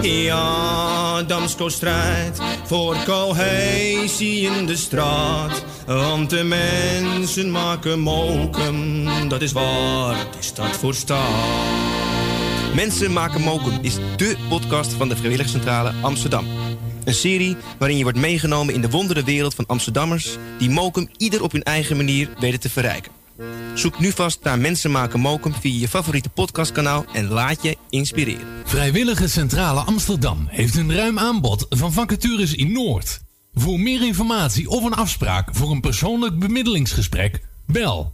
Ja, 0.01 1.23
Damsko 1.23 1.69
strijdt 1.69 2.39
voor 2.65 2.95
cohesie 3.05 4.41
in 4.41 4.65
de 4.65 4.75
straat. 4.75 5.63
Want 5.85 6.29
de 6.29 6.43
mensen 6.43 7.51
maken 7.51 7.99
mokum, 7.99 9.07
dat 9.29 9.41
is 9.41 9.51
waar 9.51 10.15
die 10.31 10.43
stad 10.43 10.77
voor 10.77 10.93
staat. 10.93 11.97
Mensen 12.75 13.13
maken 13.13 13.41
mokum 13.41 13.79
is 13.81 13.97
dé 14.15 14.35
podcast 14.49 14.93
van 14.93 15.09
de 15.09 15.15
Vrijwilligcentrale 15.15 15.93
Amsterdam. 16.01 16.45
Een 17.03 17.13
serie 17.13 17.57
waarin 17.77 17.97
je 17.97 18.03
wordt 18.03 18.17
meegenomen 18.17 18.73
in 18.73 18.81
de 18.81 18.89
wondere 18.89 19.23
wereld 19.23 19.55
van 19.55 19.65
Amsterdammers... 19.65 20.37
die 20.57 20.69
mokum 20.69 21.09
ieder 21.17 21.43
op 21.43 21.51
hun 21.51 21.63
eigen 21.63 21.97
manier 21.97 22.29
weten 22.39 22.59
te 22.59 22.69
verrijken. 22.69 23.18
Zoek 23.73 23.99
nu 23.99 24.11
vast 24.11 24.39
naar 24.43 24.59
Mensen 24.59 24.91
maken 24.91 25.19
mokum 25.19 25.53
via 25.53 25.79
je 25.79 25.87
favoriete 25.87 26.29
podcastkanaal... 26.29 27.05
en 27.13 27.27
laat 27.27 27.63
je 27.63 27.77
inspireren. 27.89 28.47
Vrijwillige 28.65 29.27
Centrale 29.27 29.79
Amsterdam 29.79 30.47
heeft 30.49 30.75
een 30.75 30.95
ruim 30.95 31.19
aanbod 31.19 31.65
van 31.69 31.93
vacatures 31.93 32.53
in 32.53 32.71
Noord. 32.71 33.19
Voor 33.53 33.79
meer 33.79 34.05
informatie 34.05 34.69
of 34.69 34.83
een 34.83 34.93
afspraak 34.93 35.55
voor 35.55 35.71
een 35.71 35.81
persoonlijk 35.81 36.39
bemiddelingsgesprek... 36.39 37.41
bel 37.65 38.13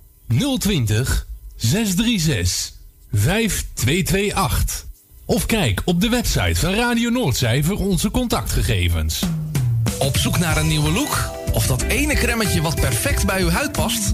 020 0.60 1.28
636 1.56 2.74
5228. 3.12 4.86
Of 5.26 5.46
kijk 5.46 5.82
op 5.86 6.02
de 6.02 6.10
website 6.10 6.60
van 6.60 6.74
Radio 6.74 7.10
Noordzij 7.10 7.64
voor 7.64 7.78
onze 7.78 8.12
contactgegevens. 8.12 9.24
Op 10.00 10.18
zoek 10.18 10.40
naar 10.40 10.58
een 10.58 10.68
nieuwe 10.68 10.92
look? 10.92 11.30
Of 11.52 11.68
dat 11.68 11.82
ene 11.82 12.14
cremmetje 12.14 12.62
wat 12.62 12.76
perfect 12.76 13.26
bij 13.26 13.42
uw 13.42 13.50
huid 13.50 13.72
past? 13.72 14.14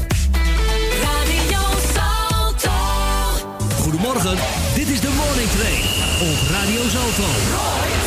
Goedemorgen, 3.81 4.37
dit 4.75 4.89
is 4.89 4.99
de 4.99 5.09
Morning 5.09 5.49
Train 5.49 5.83
op 6.31 6.49
Radio 6.49 6.81
Salto. 6.89 8.00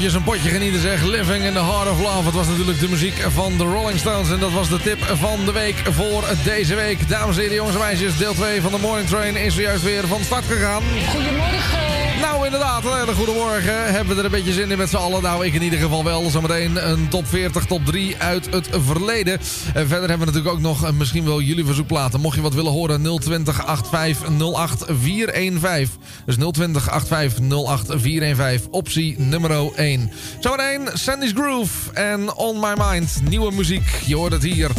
Eventjes 0.00 0.26
een 0.26 0.32
potje 0.32 0.50
genieten 0.50 0.80
zeg. 0.80 1.02
Living 1.02 1.44
in 1.44 1.52
the 1.52 1.64
Heart 1.64 1.90
of 1.90 2.00
Love. 2.00 2.24
Het 2.24 2.34
was 2.34 2.48
natuurlijk 2.48 2.80
de 2.80 2.88
muziek 2.88 3.14
van 3.32 3.58
de 3.58 3.64
Rolling 3.64 3.98
Stones. 3.98 4.30
En 4.30 4.38
dat 4.38 4.52
was 4.52 4.68
de 4.68 4.78
tip 4.78 4.98
van 5.04 5.44
de 5.44 5.52
week 5.52 5.76
voor 5.90 6.24
deze 6.44 6.74
week. 6.74 7.08
Dames 7.08 7.36
en 7.36 7.40
heren, 7.40 7.56
jongens 7.56 7.74
en 7.74 7.82
meisjes. 7.82 8.16
Deel 8.16 8.34
2 8.34 8.60
van 8.60 8.72
de 8.72 8.78
Morning 8.78 9.08
Train 9.08 9.36
is 9.36 9.54
zojuist 9.54 9.82
weer 9.82 10.06
van 10.06 10.24
start 10.24 10.44
gegaan. 10.44 10.82
Nou, 12.20 12.44
inderdaad, 12.44 12.84
een 12.84 12.98
hele 12.98 13.14
goede 13.14 13.32
morgen. 13.32 13.92
Hebben 13.92 14.14
we 14.14 14.18
er 14.18 14.24
een 14.24 14.30
beetje 14.30 14.52
zin 14.52 14.70
in 14.70 14.78
met 14.78 14.88
z'n 14.88 14.96
allen? 14.96 15.22
Nou, 15.22 15.46
ik 15.46 15.54
in 15.54 15.62
ieder 15.62 15.78
geval 15.78 16.04
wel. 16.04 16.30
Zometeen 16.30 16.90
een 16.90 17.08
top 17.08 17.26
40, 17.26 17.64
top 17.64 17.86
3 17.86 18.16
uit 18.18 18.52
het 18.52 18.68
verleden. 18.72 19.32
En 19.74 19.88
verder 19.88 20.08
hebben 20.08 20.18
we 20.18 20.24
natuurlijk 20.24 20.54
ook 20.54 20.60
nog 20.60 20.84
eh, 20.84 20.92
misschien 20.92 21.24
wel 21.24 21.40
jullie 21.40 21.64
verzoekplaten. 21.64 22.20
Mocht 22.20 22.34
je 22.34 22.42
wat 22.42 22.54
willen 22.54 22.72
horen, 22.72 23.18
020 23.20 23.62
85 23.90 24.88
415. 25.00 26.00
Dus 26.26 26.36
020 26.50 26.88
85 27.06 28.00
415, 28.00 28.72
optie 28.72 29.18
nummer 29.18 29.72
1. 29.74 30.12
Zometeen 30.40 30.88
Sandy's 30.92 31.32
Groove 31.32 31.92
en 31.92 32.34
On 32.36 32.60
My 32.60 32.72
Mind. 32.90 33.20
Nieuwe 33.28 33.52
muziek, 33.52 34.00
je 34.06 34.16
hoort 34.16 34.32
het 34.32 34.42
hier. 34.42 34.70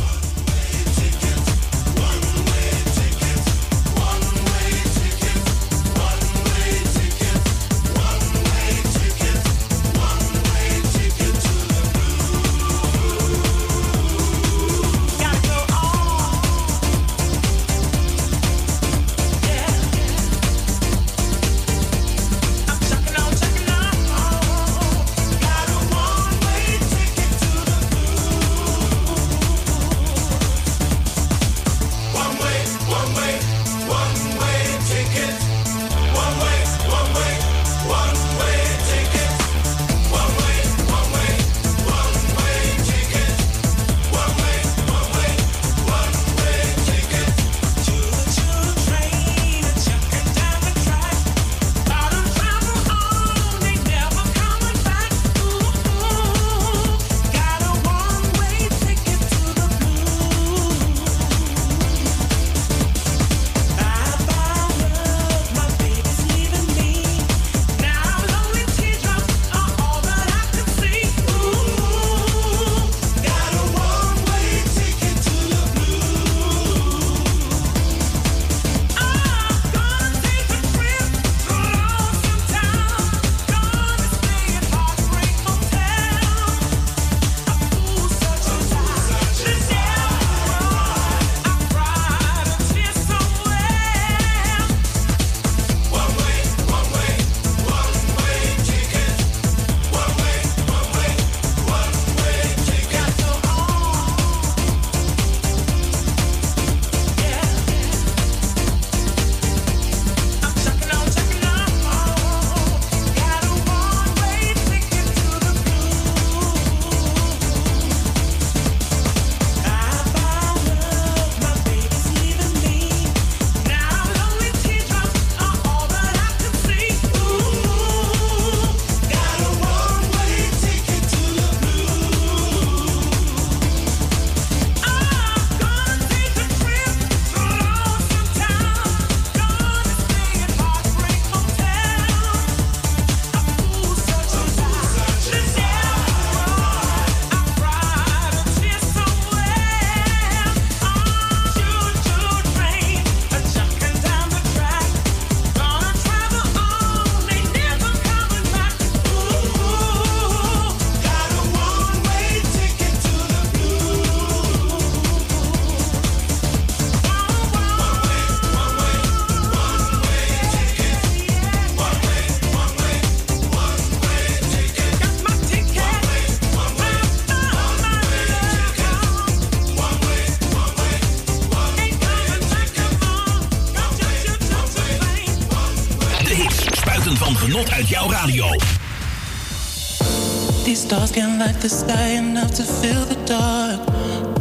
Light 191.45 191.55
the 191.55 191.69
sky 191.69 192.09
enough 192.21 192.51
to 192.53 192.63
fill 192.63 193.03
the 193.05 193.19
dark, 193.25 193.79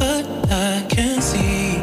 but 0.02 0.24
I 0.50 0.84
can't 0.94 1.22
see. 1.22 1.80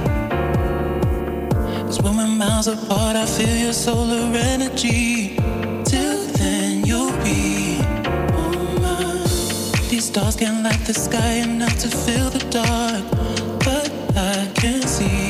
Cause 1.85 1.99
when 2.03 2.17
we're 2.17 2.35
miles 2.43 2.67
apart, 2.67 3.15
I 3.15 3.25
feel 3.25 3.55
your 3.65 3.73
solar 3.73 4.25
energy. 4.53 5.35
Till 5.91 6.19
then, 6.41 6.85
you'll 6.89 7.17
be. 7.25 7.81
These 9.89 10.05
stars 10.11 10.35
can't 10.35 10.61
light 10.63 10.83
the 10.85 10.93
sky 10.93 11.33
enough 11.47 11.77
to 11.83 11.89
fill 12.03 12.29
the 12.37 12.43
dark, 12.61 13.03
but 13.67 13.89
I 14.15 14.37
can't 14.61 14.89
see. 14.97 15.29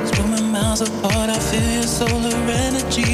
Cause 0.00 0.12
when 0.18 0.28
we're 0.34 0.50
miles 0.56 0.82
apart, 0.88 1.28
I 1.36 1.38
feel 1.50 1.68
your 1.78 1.90
solar 2.00 2.36
energy. 2.68 3.11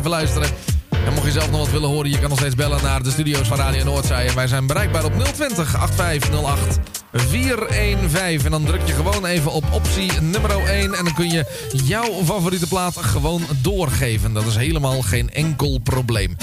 Blijven 0.00 0.10
luisteren. 0.10 0.58
En 1.06 1.12
mocht 1.14 1.26
je 1.26 1.32
zelf 1.32 1.50
nog 1.50 1.60
wat 1.60 1.70
willen 1.70 1.88
horen, 1.88 2.10
je 2.10 2.18
kan 2.18 2.28
nog 2.28 2.38
steeds 2.38 2.54
bellen 2.54 2.82
naar 2.82 3.02
de 3.02 3.10
studio's 3.10 3.48
van 3.48 3.56
Radio 3.56 3.84
Noordzij. 3.84 4.26
En 4.26 4.34
wij 4.34 4.46
zijn 4.46 4.66
bereikbaar 4.66 5.04
op 5.04 5.12
020 5.12 5.82
8508 5.82 6.78
415. 7.12 8.44
En 8.44 8.50
dan 8.50 8.64
druk 8.64 8.86
je 8.86 8.92
gewoon 8.92 9.24
even 9.24 9.52
op 9.52 9.64
optie 9.72 10.12
nummer 10.20 10.50
1. 10.50 10.94
En 10.94 11.04
dan 11.04 11.14
kun 11.14 11.30
je 11.30 11.68
jouw 11.84 12.24
favoriete 12.24 12.66
plaat 12.66 12.96
gewoon 12.96 13.42
doorgeven. 13.62 14.32
Dat 14.32 14.46
is 14.46 14.56
helemaal 14.56 15.02
geen 15.02 15.30
enkel 15.30 15.78
probleem. 15.82 16.36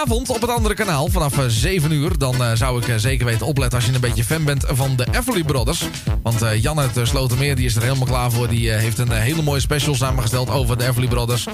Vanavond 0.00 0.30
op 0.30 0.40
het 0.40 0.50
andere 0.50 0.74
kanaal, 0.74 1.08
vanaf 1.08 1.38
eh, 1.38 1.44
7 1.48 1.92
uur... 1.92 2.18
dan 2.18 2.42
eh, 2.42 2.50
zou 2.54 2.80
ik 2.82 2.88
eh, 2.88 2.96
zeker 2.96 3.26
weten 3.26 3.46
opletten 3.46 3.78
als 3.78 3.88
je 3.88 3.94
een 3.94 4.00
beetje 4.00 4.24
fan 4.24 4.44
bent 4.44 4.64
van 4.68 4.96
de 4.96 5.06
Everly 5.12 5.44
Brothers. 5.44 5.84
Want 6.22 6.42
eh, 6.42 6.62
Jan 6.62 6.78
uit 6.78 6.96
eh, 6.96 7.04
Slotermeer 7.04 7.56
die 7.56 7.64
is 7.64 7.76
er 7.76 7.82
helemaal 7.82 8.06
klaar 8.06 8.30
voor. 8.30 8.48
Die 8.48 8.72
eh, 8.72 8.80
heeft 8.80 8.98
een 8.98 9.12
eh, 9.12 9.18
hele 9.18 9.42
mooie 9.42 9.60
special 9.60 9.94
samengesteld 9.94 10.50
over 10.50 10.78
de 10.78 10.86
Everly 10.86 11.08
Brothers. 11.08 11.46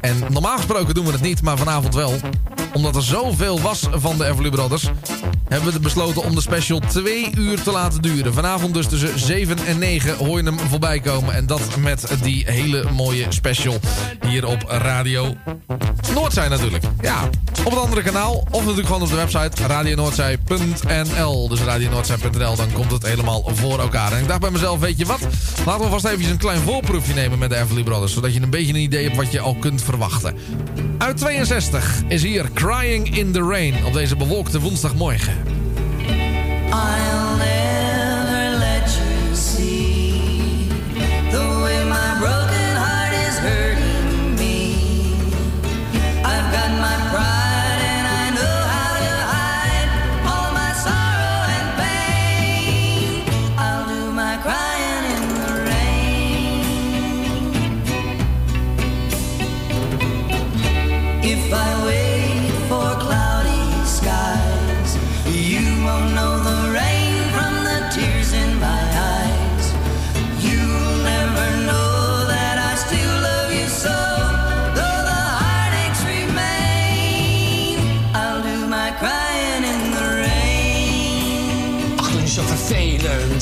En 0.00 0.22
normaal 0.30 0.56
gesproken 0.56 0.94
doen 0.94 1.04
we 1.06 1.12
het 1.12 1.20
niet, 1.20 1.42
maar 1.42 1.58
vanavond 1.58 1.94
wel. 1.94 2.14
Omdat 2.72 2.96
er 2.96 3.02
zoveel 3.02 3.60
was 3.60 3.88
van 3.92 4.18
de 4.18 4.26
Everly 4.26 4.50
Brothers... 4.50 4.90
hebben 5.48 5.72
we 5.72 5.80
besloten 5.80 6.22
om 6.22 6.34
de 6.34 6.40
special 6.40 6.78
twee 6.78 7.30
uur 7.36 7.62
te 7.62 7.70
laten 7.70 8.02
duren. 8.02 8.34
Vanavond 8.34 8.74
dus 8.74 8.86
tussen 8.86 9.18
7 9.18 9.58
en 9.66 9.78
9 9.78 10.16
hoor 10.16 10.38
je 10.38 10.44
hem 10.44 10.58
voorbij 10.58 11.00
komen. 11.00 11.34
En 11.34 11.46
dat 11.46 11.76
met 11.76 12.08
die 12.22 12.44
hele 12.46 12.84
mooie 12.90 13.26
special 13.28 13.78
hier 14.26 14.46
op 14.46 14.64
Radio 14.68 15.36
Noordzij 16.14 16.48
natuurlijk. 16.48 16.84
Ja, 17.00 17.28
op 17.64 17.70
het 17.70 17.80
andere 17.80 18.02
kanaal. 18.02 18.46
Of 18.50 18.60
natuurlijk 18.60 18.86
gewoon 18.86 19.02
op 19.02 19.08
de 19.08 19.16
website 19.16 19.66
radionoordzij.nl. 19.66 21.48
Dus 21.48 21.60
radionoordzij.nl, 21.60 22.56
dan 22.56 22.72
komt 22.72 22.90
het 22.90 23.06
helemaal 23.06 23.50
voor 23.54 23.78
elkaar. 23.78 24.12
En 24.12 24.20
ik 24.20 24.28
dacht 24.28 24.40
bij 24.40 24.50
mezelf, 24.50 24.80
weet 24.80 24.98
je 24.98 25.04
wat? 25.04 25.20
Laten 25.66 25.84
we 25.84 25.90
vast 25.90 26.04
even 26.04 26.30
een 26.30 26.36
klein 26.36 26.60
voorproefje 26.60 27.14
nemen 27.14 27.38
met 27.38 27.50
de 27.50 27.56
Everly 27.56 27.82
Brothers. 27.82 28.12
Zodat 28.12 28.34
je 28.34 28.40
een 28.40 28.50
beetje 28.50 28.72
een 28.72 28.80
idee 28.80 29.04
hebt 29.04 29.16
wat 29.16 29.32
je 29.32 29.40
al 29.40 29.54
kunt 29.54 29.82
verwachten. 29.82 30.36
Uit 30.98 31.16
62 31.16 32.02
is 32.08 32.22
hier 32.22 32.50
Crying 32.54 33.16
in 33.16 33.32
the 33.32 33.42
Rain 33.42 33.84
op 33.84 33.92
deze 33.92 34.16
bewolkte 34.16 34.60
woensdagmorgen. 34.60 35.35
smile 36.76 37.25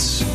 It's 0.04 0.33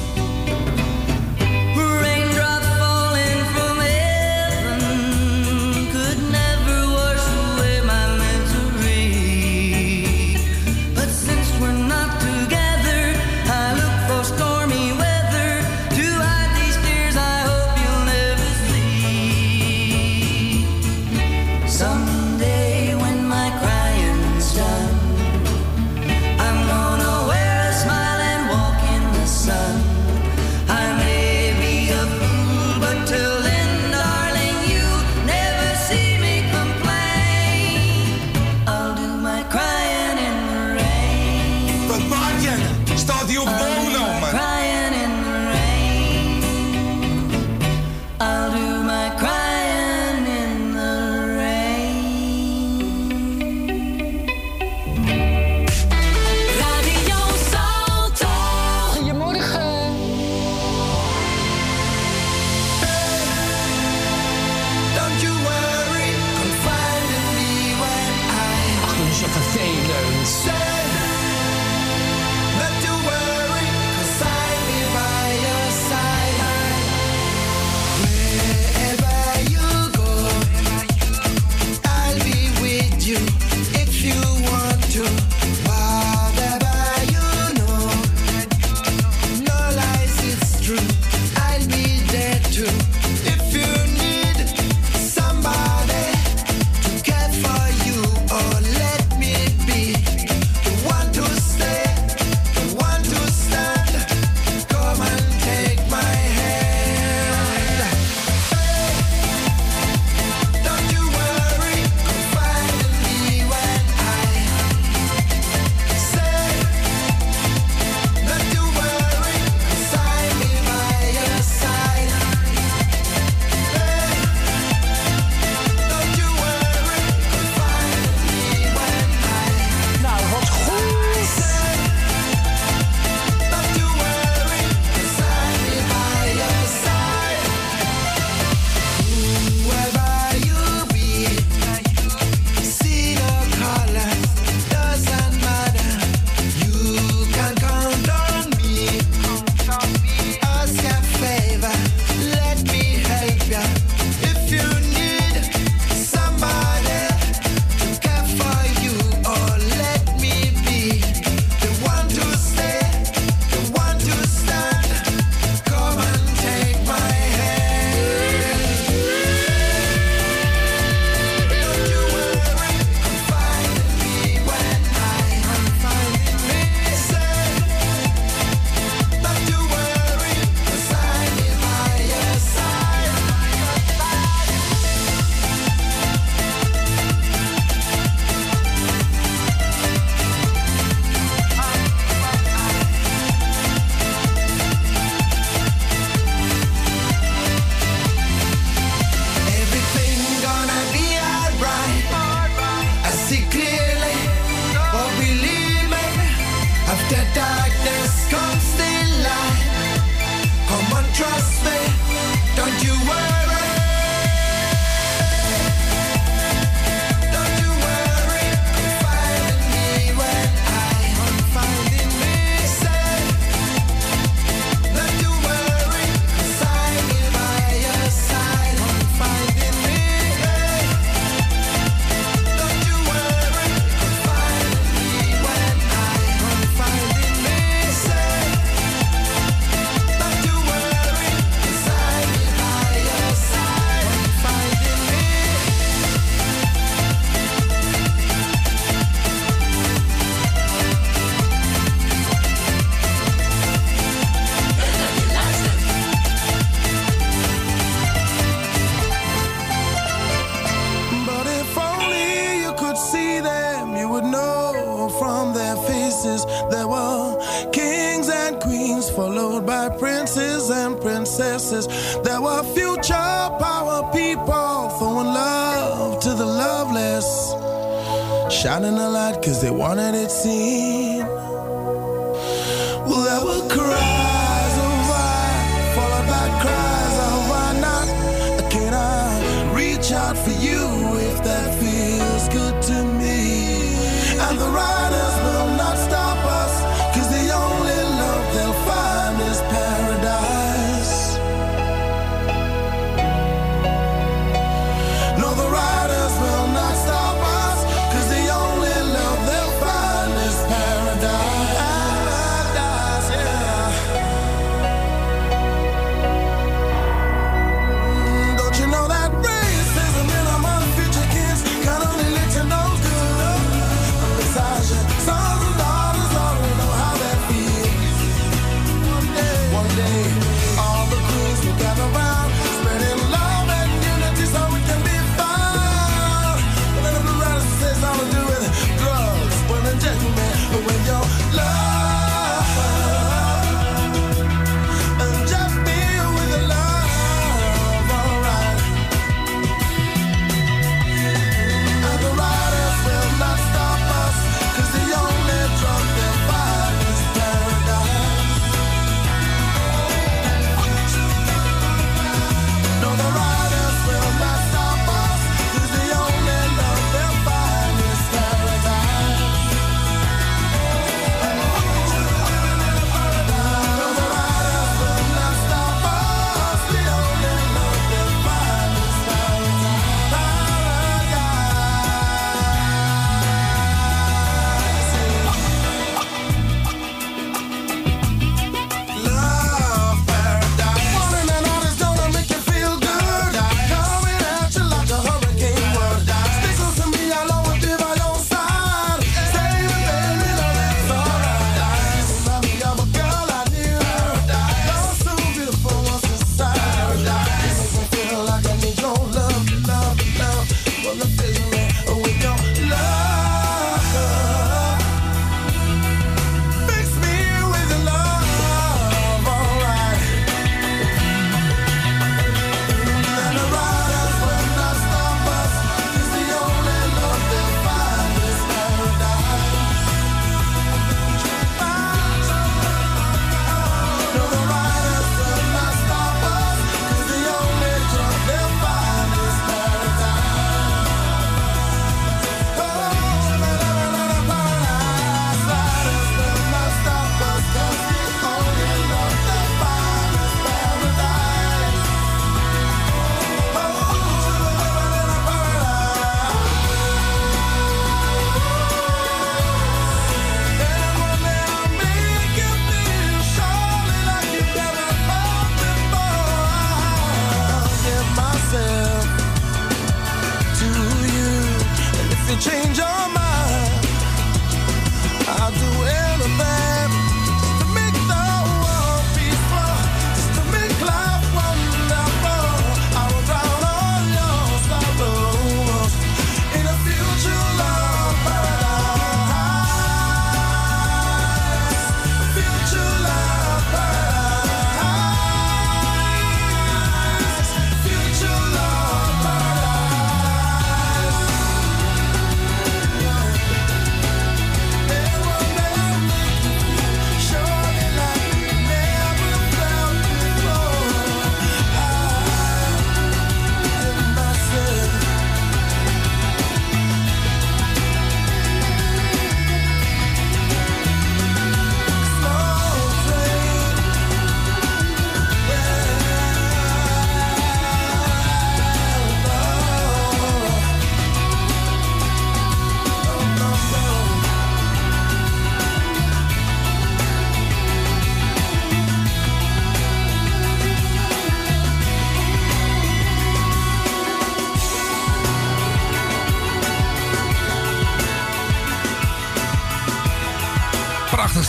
All 330.10 330.39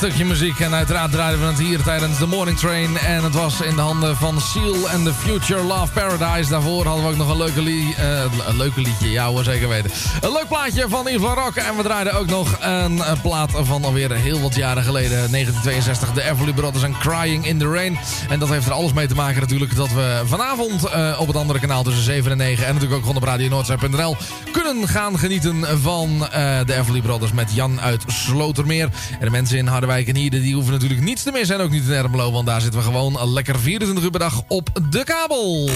stukje 0.07 0.25
muziek. 0.25 0.61
En 0.61 0.75
uiteraard 0.75 1.13
draaiden 1.13 1.41
we 1.41 1.47
het 1.47 1.59
hier 1.59 1.83
tijdens 1.83 2.19
de 2.19 2.27
Morning 2.27 2.59
Train. 2.59 2.99
En 2.99 3.25
het 3.25 3.35
was 3.35 3.61
in 3.61 3.75
de 3.75 3.81
handen 3.81 4.17
van 4.17 4.41
Seal 4.41 4.89
and 4.89 5.05
the 5.05 5.13
Future 5.15 5.63
Love 5.63 5.93
Paradise. 5.93 6.51
Daarvoor 6.51 6.87
hadden 6.87 7.05
we 7.05 7.11
ook 7.11 7.17
nog 7.17 7.31
een 7.31 7.37
leuke, 7.37 7.63
lie 7.63 7.95
eh, 7.95 8.23
een 8.49 8.57
leuke 8.57 8.81
liedje. 8.81 9.11
Ja 9.11 9.27
hoor, 9.27 9.45
zeker 9.45 9.69
weten. 9.69 9.91
Een 10.21 10.33
leuk 10.33 10.49
plaatje 10.49 10.89
van 10.89 11.09
Ivan 11.09 11.35
Rock. 11.35 11.55
En 11.55 11.77
we 11.77 11.83
draaiden 11.83 12.13
ook 12.13 12.27
nog 12.27 12.57
een 12.61 13.03
eh, 13.03 13.13
plaat 13.23 13.51
van 13.55 13.85
alweer 13.85 14.13
heel 14.13 14.41
wat 14.41 14.55
jaren 14.55 14.83
geleden. 14.83 15.31
1962. 15.31 16.13
De 16.13 16.23
Everly 16.23 16.53
Brothers 16.53 16.85
en 16.85 16.99
Crying 16.99 17.47
in 17.47 17.59
the 17.59 17.69
Rain. 17.69 17.99
En 18.29 18.39
dat 18.39 18.49
heeft 18.49 18.67
er 18.67 18.73
alles 18.73 18.93
mee 18.93 19.07
te 19.07 19.15
maken 19.15 19.41
natuurlijk. 19.41 19.77
Dat 19.77 19.93
we 19.93 20.23
vanavond 20.25 20.85
eh, 20.85 21.17
op 21.21 21.27
het 21.27 21.37
andere 21.37 21.59
kanaal 21.59 21.83
tussen 21.83 22.05
7 22.05 22.31
en 22.31 22.37
9. 22.37 22.67
En 22.67 22.75
natuurlijk 22.75 23.01
ook 23.01 23.07
gewoon 23.07 23.23
op 23.23 23.29
Radio 23.29 23.49
Noordzij.nl 23.49 24.17
kunnen 24.53 24.89
gaan 24.89 25.19
genieten 25.19 25.81
van 25.83 26.19
de 26.67 26.75
Everly 26.79 27.01
Brothers 27.01 27.33
met 27.33 27.55
Jan 27.55 27.81
uit 27.81 28.05
Slotermeer. 28.07 28.89
En 29.11 29.25
de 29.25 29.31
mensen 29.31 29.59
in 29.59 29.67
Harderwijk 29.67 29.89
en 29.91 30.17
Hieden 30.17 30.43
die 30.43 30.55
hoeven 30.55 30.73
natuurlijk 30.73 31.01
niets 31.01 31.23
te 31.23 31.31
missen. 31.31 31.57
En 31.57 31.63
ook 31.63 31.71
niet 31.71 31.85
in 31.85 31.93
Ermelo, 31.93 32.33
want 32.33 32.47
daar 32.47 32.61
zitten 32.61 32.81
we 32.81 32.87
gewoon 32.87 33.33
lekker 33.33 33.59
24 33.59 34.05
uur 34.05 34.11
per 34.11 34.21
dag 34.21 34.43
op 34.47 34.69
de 34.91 35.05
kabel. 35.05 35.71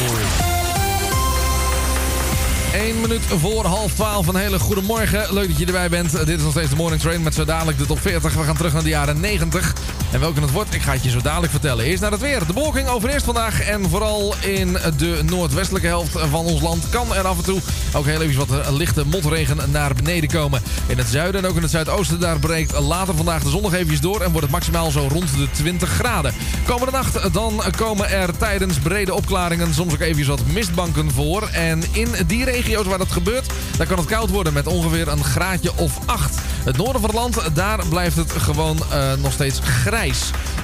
1 2.75 3.01
minuut 3.01 3.23
voor 3.23 3.65
half 3.65 3.95
12. 3.95 4.27
Een 4.27 4.37
hele 4.37 4.59
goede 4.59 4.83
morgen. 4.83 5.35
Leuk 5.35 5.49
dat 5.49 5.59
je 5.59 5.67
erbij 5.67 5.89
bent. 5.89 6.11
Dit 6.11 6.29
is 6.29 6.43
nog 6.43 6.51
steeds 6.51 6.71
de 6.71 6.77
Morning 6.77 7.01
Train 7.03 7.23
met 7.23 7.35
zo 7.35 7.45
dadelijk 7.45 7.79
de 7.79 7.87
top 7.87 8.01
40. 8.01 8.35
We 8.35 8.43
gaan 8.43 8.57
terug 8.57 8.73
naar 8.73 8.83
de 8.83 8.89
jaren 8.89 9.21
90. 9.21 9.75
En 10.15 10.21
welke 10.21 10.41
het 10.41 10.51
wordt, 10.51 10.75
ik 10.75 10.83
ga 10.83 10.93
het 10.93 11.05
je 11.05 11.11
zo 11.11 11.21
dadelijk 11.21 11.53
vertellen. 11.53 11.85
Eerst 11.85 12.03
naar 12.03 12.11
het 12.11 12.21
weer. 12.21 12.47
De 12.47 12.53
bewolking 12.53 12.89
overeerst 12.89 13.25
vandaag. 13.25 13.61
En 13.61 13.89
vooral 13.89 14.35
in 14.41 14.77
de 14.97 15.21
noordwestelijke 15.25 15.87
helft 15.87 16.19
van 16.19 16.45
ons 16.45 16.61
land 16.61 16.89
kan 16.89 17.15
er 17.15 17.27
af 17.27 17.37
en 17.37 17.45
toe 17.45 17.61
ook 17.95 18.07
heel 18.07 18.23
even 18.23 18.47
wat 18.47 18.61
eh, 18.61 18.73
lichte 18.73 19.07
motregen 19.07 19.71
naar 19.71 19.95
beneden 19.95 20.29
komen. 20.29 20.63
In 20.87 20.99
het 20.99 21.07
zuiden 21.07 21.43
en 21.45 21.51
ook 21.51 21.57
in 21.57 21.63
het 21.63 21.71
zuidoosten 21.71 22.21
daar 22.21 22.39
breekt 22.39 22.79
later 22.79 23.15
vandaag 23.15 23.43
de 23.43 23.51
zon 23.51 23.63
nog 23.63 23.75
eventjes 23.75 24.01
door. 24.01 24.21
En 24.21 24.31
wordt 24.31 24.43
het 24.43 24.51
maximaal 24.51 24.91
zo 24.91 25.07
rond 25.11 25.37
de 25.37 25.51
20 25.51 25.89
graden. 25.89 26.35
Komende 26.67 26.93
nacht 26.93 27.33
dan 27.33 27.63
komen 27.77 28.11
er 28.11 28.37
tijdens 28.37 28.79
brede 28.79 29.15
opklaringen 29.15 29.75
soms 29.75 29.93
ook 29.93 30.01
even 30.01 30.27
wat 30.27 30.47
mistbanken 30.53 31.11
voor. 31.11 31.49
En 31.53 31.83
in 31.93 32.09
die 32.27 32.45
regio's 32.45 32.87
waar 32.87 32.99
dat 32.99 33.13
gebeurt, 33.13 33.53
daar 33.77 33.87
kan 33.87 33.99
het 33.99 34.07
koud 34.07 34.31
worden 34.31 34.53
met 34.53 34.67
ongeveer 34.67 35.09
een 35.09 35.25
graadje 35.25 35.71
of 35.77 35.99
8. 36.07 36.39
Het 36.65 36.77
noorden 36.77 37.01
van 37.01 37.11
het 37.11 37.19
land, 37.19 37.55
daar 37.55 37.87
blijft 37.89 38.17
het 38.17 38.33
gewoon 38.33 38.79
eh, 38.91 39.13
nog 39.23 39.33
steeds 39.33 39.61
grijs. 39.63 40.04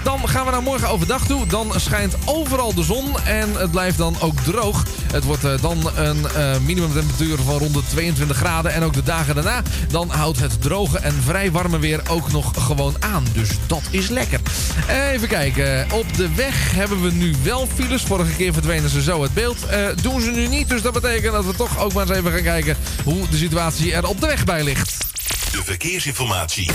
Dan 0.03 0.29
gaan 0.29 0.45
we 0.45 0.51
naar 0.51 0.63
morgen 0.63 0.89
overdag 0.89 1.27
toe. 1.27 1.47
Dan 1.47 1.73
schijnt 1.77 2.15
overal 2.25 2.75
de 2.75 2.83
zon 2.83 3.21
en 3.25 3.55
het 3.55 3.71
blijft 3.71 3.99
dan 3.99 4.17
ook 4.21 4.41
droog. 4.41 4.85
Het 5.13 5.25
wordt 5.25 5.45
eh, 5.45 5.53
dan 5.61 5.91
een 5.97 6.29
eh, 6.29 6.59
minimumtemperatuur 6.59 7.39
van 7.39 7.59
rond 7.59 7.75
de 7.75 7.83
22 7.89 8.37
graden. 8.37 8.73
En 8.73 8.83
ook 8.83 8.93
de 8.93 9.03
dagen 9.03 9.35
daarna, 9.35 9.63
dan 9.91 10.11
houdt 10.11 10.39
het 10.39 10.63
droge 10.63 10.99
en 10.99 11.15
vrij 11.25 11.51
warme 11.51 11.79
weer 11.79 12.01
ook 12.09 12.33
nog 12.33 12.53
gewoon 12.65 12.95
aan. 12.99 13.25
Dus 13.33 13.49
dat 13.67 13.83
is 13.91 14.09
lekker. 14.09 14.41
Even 14.89 15.29
kijken. 15.29 15.87
Op 15.93 16.17
de 16.17 16.35
weg 16.35 16.73
hebben 16.75 17.03
we 17.03 17.11
nu 17.11 17.35
wel 17.43 17.69
files. 17.75 18.03
Vorige 18.03 18.37
keer 18.37 18.53
verdwenen 18.53 18.91
ze 18.91 19.03
zo 19.03 19.23
het 19.23 19.35
beeld. 19.35 19.67
Eh, 19.67 19.87
doen 20.03 20.21
ze 20.21 20.31
nu 20.31 20.49
niet, 20.49 20.69
dus 20.69 20.83
dat 20.83 20.93
betekent 20.93 21.33
dat 21.33 21.45
we 21.45 21.55
toch 21.55 21.79
ook 21.79 21.93
maar 21.93 22.09
eens 22.09 22.19
even 22.19 22.33
gaan 22.33 22.43
kijken... 22.43 22.77
hoe 23.05 23.29
de 23.29 23.37
situatie 23.37 23.95
er 23.95 24.07
op 24.07 24.21
de 24.21 24.27
weg 24.27 24.45
bij 24.45 24.63
ligt. 24.63 24.97
De 25.53 25.63
verkeersinformatie. 25.65 26.71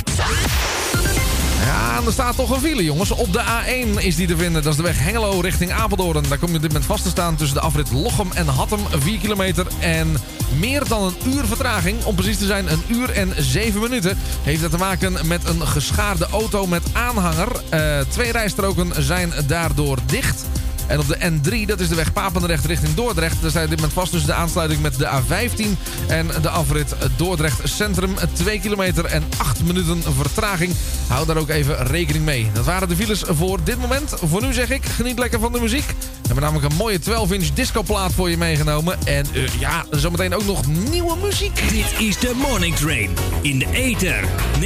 Ja, 1.65 1.97
en 1.97 2.05
er 2.05 2.11
staat 2.11 2.35
toch 2.35 2.49
een 2.49 2.59
file, 2.59 2.83
jongens. 2.83 3.11
Op 3.11 3.33
de 3.33 3.41
A1 3.41 4.03
is 4.03 4.15
die 4.15 4.27
te 4.27 4.37
vinden. 4.37 4.63
Dat 4.63 4.71
is 4.71 4.77
de 4.77 4.83
weg 4.83 4.99
Hengelo 4.99 5.39
richting 5.39 5.71
Apeldoorn. 5.71 6.23
Daar 6.29 6.37
kom 6.37 6.49
je 6.49 6.55
op 6.55 6.61
dit 6.61 6.71
moment 6.71 6.85
vast 6.85 7.03
te 7.03 7.09
staan 7.09 7.35
tussen 7.35 7.57
de 7.57 7.63
afrit 7.63 7.91
Lochem 7.91 8.31
en 8.33 8.47
Hattem. 8.47 8.79
4 8.89 9.19
kilometer 9.19 9.67
en 9.79 10.15
meer 10.59 10.87
dan 10.87 11.03
een 11.03 11.33
uur 11.33 11.45
vertraging. 11.45 12.03
Om 12.03 12.15
precies 12.15 12.37
te 12.37 12.45
zijn, 12.45 12.71
een 12.71 12.83
uur 12.87 13.09
en 13.09 13.33
7 13.37 13.81
minuten. 13.81 14.17
Heeft 14.43 14.61
dat 14.61 14.71
te 14.71 14.77
maken 14.77 15.27
met 15.27 15.47
een 15.47 15.67
geschaarde 15.67 16.27
auto 16.31 16.67
met 16.67 16.83
aanhanger. 16.93 17.47
Eh, 17.69 17.99
twee 17.99 18.31
rijstroken 18.31 19.03
zijn 19.03 19.33
daardoor 19.47 19.97
dicht. 20.05 20.45
En 20.87 20.99
op 20.99 21.07
de 21.07 21.17
N3, 21.31 21.65
dat 21.65 21.79
is 21.79 21.87
de 21.87 21.95
weg 21.95 22.13
Papendrecht 22.13 22.65
richting 22.65 22.93
Dordrecht. 22.93 23.41
Daar 23.41 23.63
op 23.63 23.69
dit 23.69 23.75
moment 23.75 23.93
vast 23.93 24.11
tussen 24.11 24.29
de 24.29 24.35
aansluiting 24.35 24.81
met 24.81 24.97
de 24.97 25.07
A15 25.07 25.65
en 26.07 26.27
de 26.41 26.49
afrit 26.49 26.95
Dordrecht 27.15 27.59
Centrum. 27.63 28.15
2 28.33 28.59
kilometer 28.59 29.05
en 29.05 29.23
8 29.37 29.63
minuten 29.63 30.03
vertraging. 30.21 30.73
Hou 31.07 31.25
daar 31.25 31.37
ook 31.37 31.49
even 31.49 31.87
rekening 31.87 32.25
mee. 32.25 32.49
Dat 32.53 32.65
waren 32.65 32.89
de 32.89 32.95
files 32.95 33.23
voor 33.27 33.59
dit 33.63 33.77
moment. 33.77 34.13
Voor 34.23 34.41
nu 34.41 34.53
zeg 34.53 34.69
ik, 34.69 34.85
geniet 34.85 35.19
lekker 35.19 35.39
van 35.39 35.51
de 35.51 35.59
muziek. 35.59 35.87
We 35.87 36.31
hebben 36.31 36.43
namelijk 36.43 36.71
een 36.71 36.77
mooie 36.77 36.99
12-inch 36.99 37.53
discoplaat 37.53 38.13
voor 38.13 38.29
je 38.29 38.37
meegenomen. 38.37 38.97
En 39.05 39.25
eh, 39.33 39.59
ja, 39.59 39.85
zometeen 39.91 40.35
ook 40.35 40.45
nog 40.45 40.67
nieuwe 40.67 41.15
muziek. 41.17 41.69
Dit 41.69 42.07
is 42.07 42.19
de 42.19 42.31
Morning 42.35 42.75
Train. 42.75 43.09
In 43.41 43.59
de 43.59 43.67
ether 43.71 44.23
99.4 44.61 44.65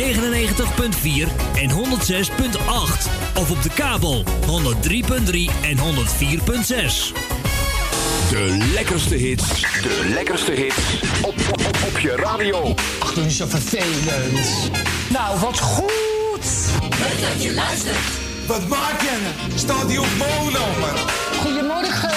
en 1.55 1.69
106.8. 1.69 3.35
Of 3.35 3.51
op 3.51 3.63
de 3.63 3.69
kabel 3.75 4.23
103.3 4.23 4.31
en 5.61 5.77
104.6. 6.17 7.13
De 8.29 8.57
lekkerste 8.73 9.15
hits. 9.15 9.61
De 9.81 10.09
lekkerste 10.13 10.51
hits. 10.51 11.01
Op, 11.21 11.33
op, 11.51 11.65
op, 11.67 11.77
op 11.87 11.99
je 11.99 12.15
radio. 12.15 12.75
Ach, 12.99 13.13
doe 13.13 13.23
niet 13.23 13.33
zo 13.33 13.45
vervelend. 13.47 14.71
Nou, 15.09 15.39
wat 15.39 15.59
goed. 15.59 16.45
Leuk 16.81 17.21
dat 17.29 17.43
je 17.43 17.53
luistert. 17.53 17.97
Wat 18.47 18.67
maak 18.67 19.01
jij 19.01 19.17
nou? 19.21 19.57
Staat 19.59 19.87
die 19.87 20.01
op 20.01 20.07
mono, 20.17 20.65
man? 20.79 20.97
Goedemorgen. 21.41 22.09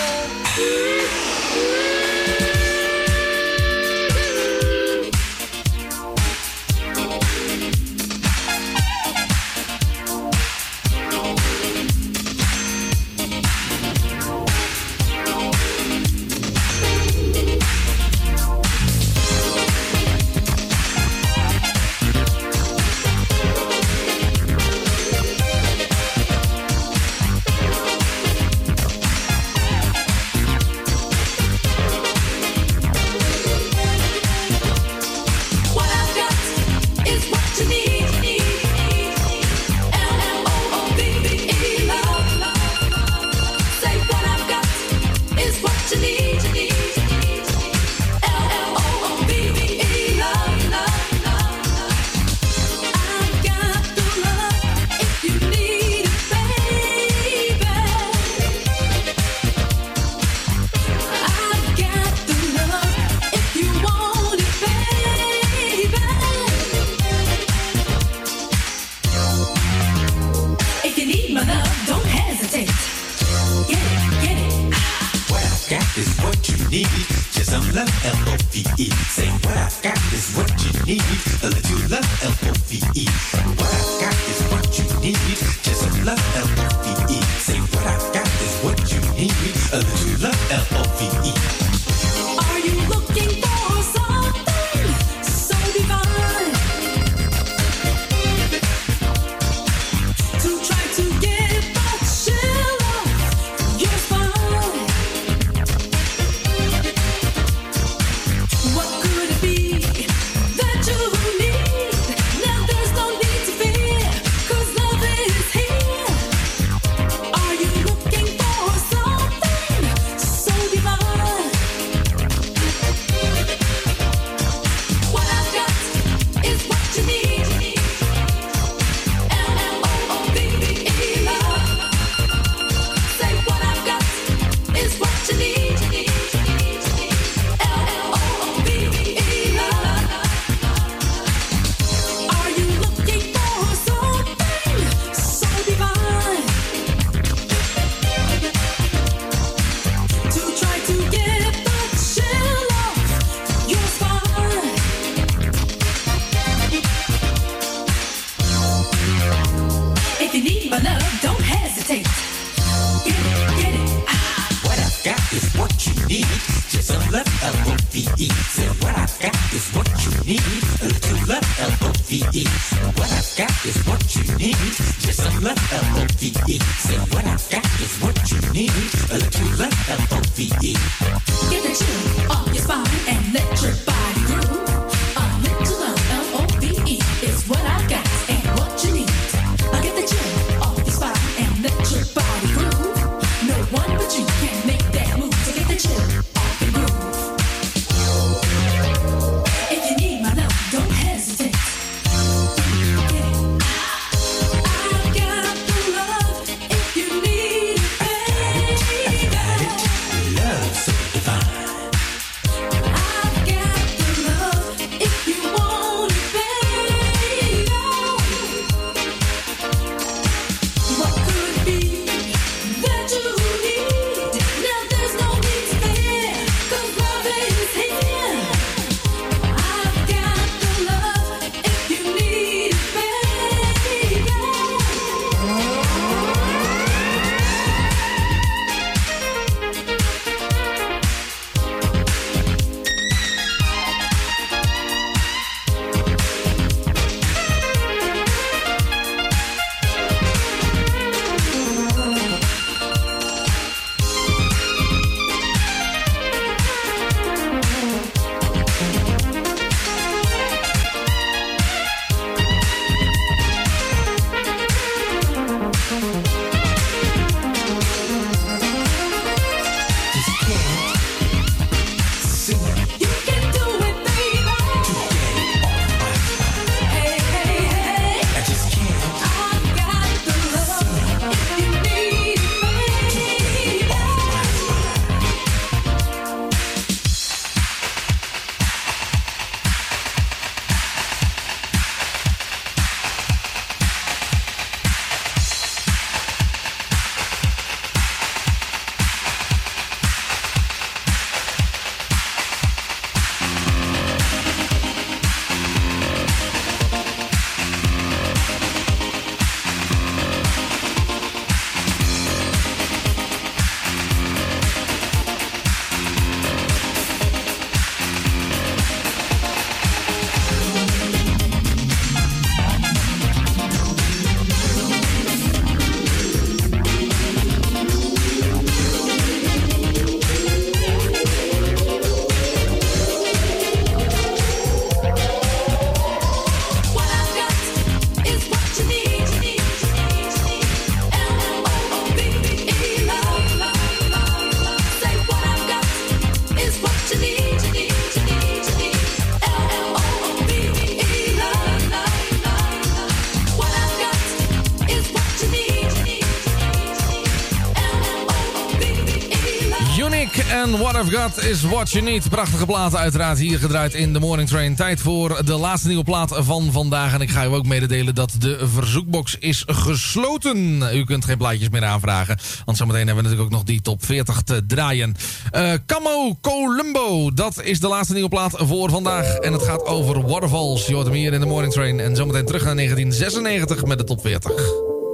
That 361.12 361.44
is 361.44 361.62
What 361.62 361.90
You 361.90 362.04
Need. 362.04 362.28
Prachtige 362.28 362.66
platen 362.66 362.98
uiteraard 362.98 363.38
hier 363.38 363.58
gedraaid 363.58 363.94
in 363.94 364.12
de 364.12 364.20
Morning 364.20 364.48
Train. 364.48 364.74
Tijd 364.74 365.00
voor 365.00 365.44
de 365.44 365.54
laatste 365.54 365.88
nieuwe 365.88 366.04
plaat 366.04 366.30
van 366.34 366.72
vandaag. 366.72 367.14
En 367.14 367.20
ik 367.20 367.30
ga 367.30 367.44
u 367.44 367.48
ook 367.48 367.66
mededelen 367.66 368.14
dat 368.14 368.34
de 368.38 368.58
verzoekbox 368.68 369.36
is 369.38 369.64
gesloten. 369.66 370.82
U 370.94 371.04
kunt 371.04 371.24
geen 371.24 371.36
plaatjes 371.36 371.68
meer 371.68 371.84
aanvragen. 371.84 372.38
Want 372.64 372.78
zometeen 372.78 373.06
hebben 373.06 373.24
we 373.24 373.30
natuurlijk 373.30 373.54
ook 373.54 373.58
nog 373.58 373.66
die 373.66 373.80
top 373.80 374.04
40 374.04 374.42
te 374.42 374.66
draaien. 374.66 375.16
Eh, 375.50 375.72
Camo 375.86 376.38
Columbo, 376.40 377.32
dat 377.34 377.62
is 377.62 377.80
de 377.80 377.88
laatste 377.88 378.12
nieuwe 378.12 378.28
plaat 378.28 378.54
voor 378.56 378.90
vandaag. 378.90 379.34
En 379.34 379.52
het 379.52 379.62
gaat 379.62 379.84
over 379.84 380.26
Waterfalls. 380.26 380.86
Je 380.86 380.94
hoort 380.94 381.06
hem 381.06 381.14
hier 381.14 381.32
in 381.32 381.40
de 381.40 381.46
Morning 381.46 381.72
Train. 381.72 382.00
En 382.00 382.16
zometeen 382.16 382.46
terug 382.46 382.64
naar 382.64 382.74
1996 382.74 383.84
met 383.84 383.98
de 383.98 384.04
top 384.04 384.20
40 384.20 384.52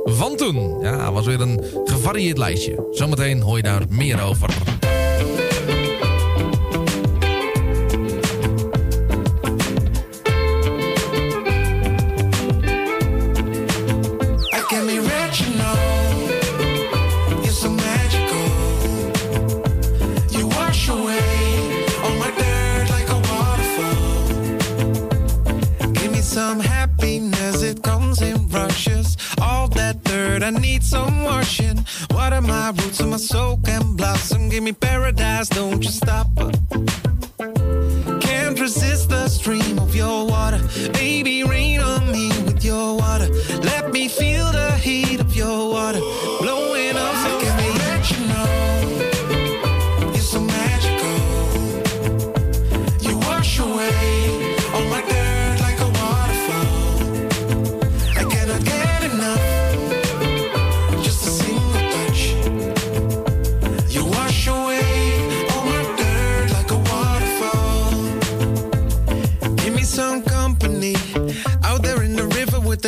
van 0.05 0.37
toen. 0.37 0.79
Ja, 0.81 1.13
was 1.13 1.27
weer 1.27 1.41
een 1.41 1.65
gevarieerd 1.85 2.39
lijstje. 2.39 2.89
Zometeen 2.93 3.41
hoor 3.41 3.57
je 3.57 3.63
daar 3.63 3.83
meer 3.89 4.23
over. 4.23 4.68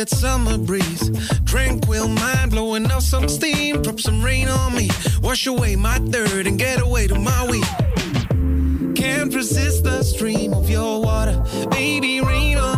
that 0.01 0.09
summer 0.09 0.57
breeze. 0.57 1.11
Tranquil 1.45 2.07
mind 2.07 2.49
blowing 2.49 2.89
off 2.89 3.03
some 3.03 3.29
steam. 3.29 3.83
Drop 3.83 3.99
some 3.99 4.23
rain 4.23 4.47
on 4.47 4.75
me. 4.75 4.89
Wash 5.21 5.45
away 5.45 5.75
my 5.75 5.99
third 6.13 6.47
and 6.47 6.57
get 6.57 6.81
away 6.81 7.05
to 7.05 7.13
Maui. 7.13 7.61
Can't 8.95 9.31
resist 9.31 9.83
the 9.83 10.01
stream 10.01 10.55
of 10.55 10.67
your 10.71 11.03
water. 11.03 11.43
Baby, 11.69 12.19
rain 12.19 12.57
on 12.57 12.70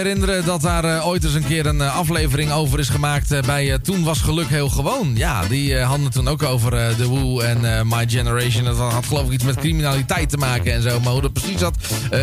herinneren 0.00 0.44
dat 0.44 0.60
daar 0.60 0.84
eh, 0.84 1.06
ooit 1.06 1.24
eens 1.24 1.34
een 1.34 1.46
keer 1.46 1.66
een 1.66 1.80
eh, 1.80 1.96
aflevering 1.96 2.52
over 2.52 2.78
is 2.78 2.88
gemaakt 2.88 3.32
eh, 3.32 3.42
bij 3.42 3.78
Toen 3.78 4.04
Was 4.04 4.20
Geluk 4.20 4.48
Heel 4.48 4.68
Gewoon. 4.68 5.12
Ja, 5.14 5.42
die 5.48 5.78
hadden 5.78 6.10
toen 6.10 6.28
ook 6.28 6.42
over 6.42 6.72
eh, 6.74 6.88
The 6.88 7.08
Woo 7.08 7.40
en 7.40 7.88
My 7.88 8.08
Generation. 8.08 8.64
Dat 8.64 8.76
had 8.76 9.06
geloof 9.06 9.26
ik 9.26 9.32
iets 9.32 9.44
met 9.44 9.56
criminaliteit 9.56 10.28
te 10.28 10.36
maken 10.36 10.72
en 10.72 10.82
zo. 10.82 11.00
Maar 11.00 11.12
hoe 11.12 11.20
dat 11.20 11.32
precies 11.32 11.58
zat, 11.58 11.76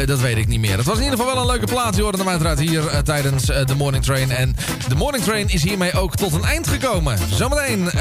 dat 0.05 0.19
weet 0.19 0.37
ik 0.37 0.47
niet 0.47 0.59
meer. 0.59 0.77
Het 0.77 0.85
was 0.85 0.97
in 0.97 1.03
ieder 1.03 1.17
geval 1.17 1.33
wel 1.33 1.41
een 1.41 1.49
leuke 1.49 1.65
plaat. 1.65 1.95
Je 1.95 2.01
hoorde 2.01 2.17
hem 2.17 2.29
uiteraard 2.29 2.59
hier 2.59 3.03
tijdens 3.03 3.45
de 3.45 3.75
Morning 3.77 4.03
Train. 4.03 4.31
En 4.31 4.55
de 4.87 4.95
Morning 4.95 5.23
Train 5.23 5.49
is 5.49 5.63
hiermee 5.63 5.93
ook 5.93 6.15
tot 6.15 6.33
een 6.33 6.43
eind 6.43 6.67
gekomen. 6.67 7.17
Zometeen 7.33 7.91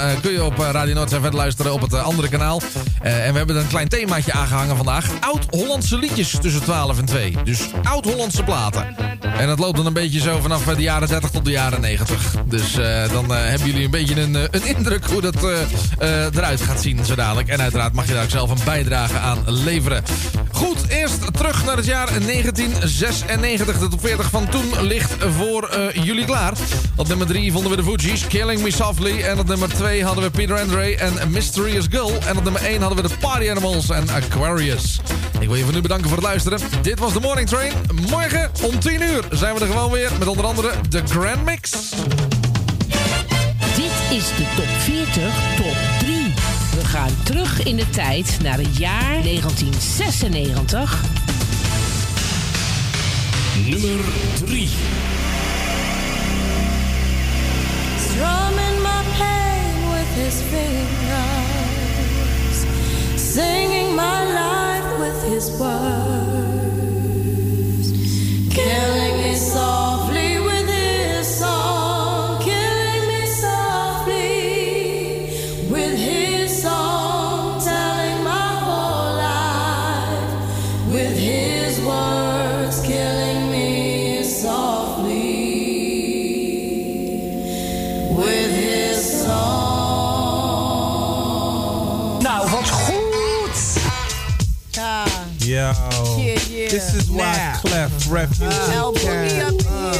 eh, 0.00 0.20
kun 0.20 0.32
je 0.32 0.44
op 0.44 0.58
Radio 0.58 0.94
Noord 0.94 1.10
verder 1.10 1.34
luisteren 1.34 1.72
op 1.72 1.80
het 1.80 1.94
andere 1.94 2.28
kanaal. 2.28 2.60
En 3.02 3.32
we 3.32 3.38
hebben 3.38 3.56
een 3.56 3.68
klein 3.68 3.88
themaatje 3.88 4.32
aangehangen 4.32 4.76
vandaag. 4.76 5.10
Oud-Hollandse 5.20 5.98
liedjes 5.98 6.36
tussen 6.40 6.62
12 6.62 6.98
en 6.98 7.04
2. 7.04 7.36
Dus 7.44 7.70
oud-Hollandse 7.82 8.42
platen. 8.42 9.09
En 9.38 9.46
dat 9.46 9.58
loopt 9.58 9.76
dan 9.76 9.86
een 9.86 9.92
beetje 9.92 10.20
zo 10.20 10.40
vanaf 10.40 10.68
eh, 10.68 10.76
de 10.76 10.82
jaren 10.82 11.08
30 11.08 11.30
tot 11.30 11.44
de 11.44 11.50
jaren 11.50 11.80
90. 11.80 12.34
Dus 12.44 12.76
eh, 12.76 13.12
dan 13.12 13.34
eh, 13.34 13.44
hebben 13.44 13.66
jullie 13.66 13.84
een 13.84 13.90
beetje 13.90 14.20
een, 14.20 14.34
een 14.34 14.76
indruk 14.76 15.04
hoe 15.04 15.20
dat 15.20 15.34
eruit 16.34 16.60
gaat 16.60 16.80
zien 16.80 17.04
zo 17.04 17.14
dadelijk. 17.14 17.48
En 17.48 17.60
uiteraard 17.60 17.92
mag 17.92 18.06
je 18.06 18.12
daar 18.12 18.22
ook 18.22 18.30
zelf 18.30 18.50
een 18.50 18.64
bijdrage 18.64 19.18
aan 19.18 19.38
leveren. 19.46 20.02
Goed, 20.60 20.88
eerst 20.88 21.34
terug 21.34 21.64
naar 21.64 21.76
het 21.76 21.86
jaar 21.86 22.06
1996. 22.06 23.78
De 23.78 23.88
top 23.88 24.00
40 24.00 24.30
van 24.30 24.48
toen 24.48 24.80
ligt 24.80 25.16
voor 25.36 25.68
eh, 25.68 26.04
jullie 26.04 26.24
klaar. 26.24 26.52
Op 26.96 27.08
nummer 27.08 27.26
3 27.26 27.52
vonden 27.52 27.70
we 27.70 27.76
de 27.76 27.82
Fugees, 27.82 28.26
Killing 28.26 28.62
Me 28.62 28.72
Softly. 28.72 29.22
En 29.22 29.38
op 29.38 29.46
nummer 29.46 29.68
2 29.68 30.04
hadden 30.04 30.24
we 30.24 30.30
Peter 30.30 30.60
Andre 30.60 30.96
en 30.96 31.30
Mysterious 31.30 31.86
Girl. 31.90 32.18
En 32.26 32.36
op 32.36 32.44
nummer 32.44 32.62
1 32.62 32.80
hadden 32.80 33.02
we 33.02 33.08
de 33.08 33.14
Party 33.20 33.50
Animals 33.50 33.90
en 33.90 34.08
Aquarius. 34.10 35.00
Ik 35.40 35.46
wil 35.46 35.56
je 35.56 35.64
voor 35.64 35.72
nu 35.72 35.80
bedanken 35.80 36.08
voor 36.08 36.18
het 36.18 36.26
luisteren. 36.26 36.60
Dit 36.82 36.98
was 36.98 37.12
de 37.12 37.20
Morning 37.20 37.48
Train. 37.48 37.72
Morgen 38.10 38.50
om 38.62 38.80
10 38.80 39.02
uur 39.02 39.24
zijn 39.30 39.54
we 39.54 39.60
er 39.60 39.66
gewoon 39.66 39.90
weer 39.90 40.10
met 40.18 40.28
onder 40.28 40.44
andere 40.44 40.70
de 40.88 41.02
Grand 41.06 41.44
Mix. 41.44 41.70
Dit 43.76 44.18
is 44.18 44.26
de 44.36 44.46
top 44.56 44.68
40 44.78 45.14
top 45.14 45.16
3. 45.16 45.26
We 45.56 45.59
gaan 46.90 47.22
terug 47.22 47.62
in 47.62 47.76
de 47.76 47.90
tijd 47.90 48.38
naar 48.42 48.58
het 48.58 48.76
jaar 48.76 49.22
1996. 49.22 51.04
Nummer 53.66 54.04
3. 54.44 54.68
Strumming 57.98 58.82
my 58.82 59.02
pain 59.18 59.74
with 59.92 60.10
his 60.24 60.34
fingers, 60.50 61.78
singing 63.32 63.94
my 63.94 64.24
life 64.24 64.98
with 64.98 65.22
his 65.32 65.50
words, 65.58 65.90
killing 68.48 69.09
this 96.80 96.94
is 96.94 97.10
why 97.10 97.36
Now. 97.36 97.58
Clef 97.58 98.10
Refuge 98.10 98.52
up 98.52 98.94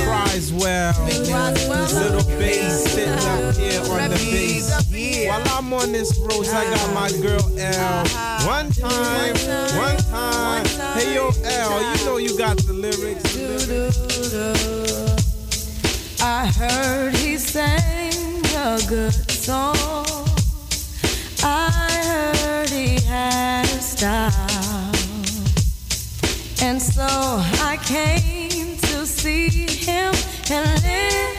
cries 0.04 0.52
well. 0.52 0.94
Little 1.04 2.24
bass 2.38 2.84
sitting 2.84 3.12
up 3.12 3.54
here 3.56 3.80
on 3.82 4.10
the 4.10 4.16
bass. 4.16 5.28
While 5.28 5.42
I'm 5.58 5.72
on 5.72 5.92
this 5.92 6.18
road, 6.18 6.46
I 6.48 6.64
got 6.64 6.94
my 6.94 7.10
girl 7.20 7.42
L. 7.58 8.00
Uh-huh. 8.00 8.46
One 8.46 8.70
time, 8.72 9.34
one 9.76 9.96
time. 10.10 10.64
Hey 10.96 11.14
yo, 11.14 11.30
L, 11.44 11.96
you 11.96 12.04
know 12.06 12.16
you 12.16 12.36
got 12.38 12.56
the 12.58 12.72
lyrics. 12.72 13.36
I 16.22 16.46
heard 16.46 17.14
he 17.16 17.36
sang 17.36 18.42
a 18.56 18.80
good 18.88 19.12
song. 19.30 19.76
I 21.42 21.70
heard 21.70 22.70
he 22.70 23.00
had 23.00 23.64
a 23.64 23.80
style. 23.80 24.49
Came 27.90 28.76
to 28.76 29.04
see 29.04 29.48
him 29.48 30.14
and 30.48 30.80
listen 30.84 31.29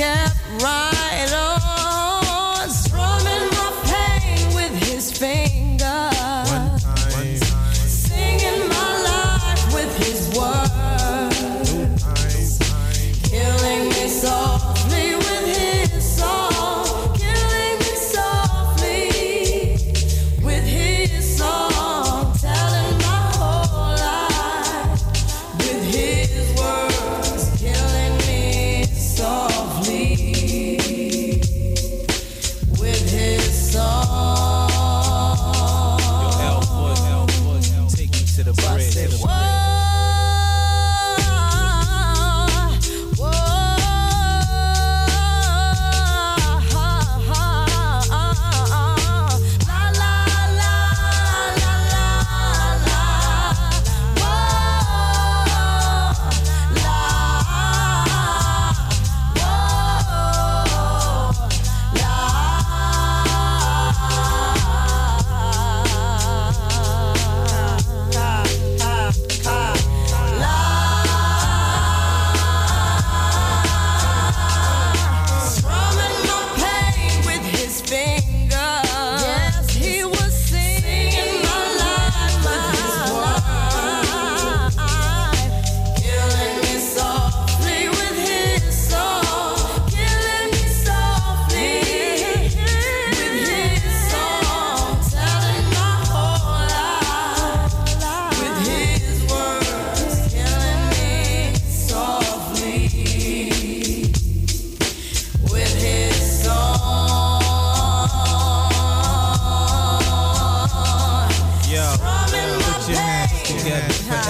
care. 0.00 0.29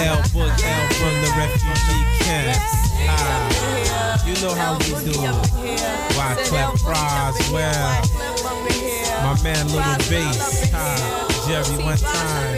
El 0.01 0.17
Book 0.33 0.49
from 0.97 1.13
the 1.21 1.29
refugee 1.37 2.05
camp. 2.25 2.57
Ah, 3.07 4.25
you 4.25 4.33
know 4.41 4.53
how 4.55 4.73
we 4.79 4.89
do. 5.05 5.13
Why 6.17 6.35
clap 6.45 6.77
fries 6.79 7.51
well? 7.51 8.01
My 9.23 9.35
man 9.43 9.67
Little 9.67 9.97
Bass, 10.09 10.71
ah, 10.73 11.45
Jerry 11.47 11.77
one 11.83 11.97
time. 11.97 12.57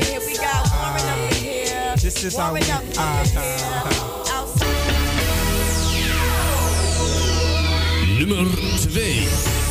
Ah, 0.71 1.95
this 2.01 2.23
is 2.23 2.37
how 2.37 2.53
we. 2.53 2.61
Ah, 2.63 2.81
ah, 2.97 3.23
ah. 3.37 4.13
Nummer 8.19 8.45
2 8.79 9.62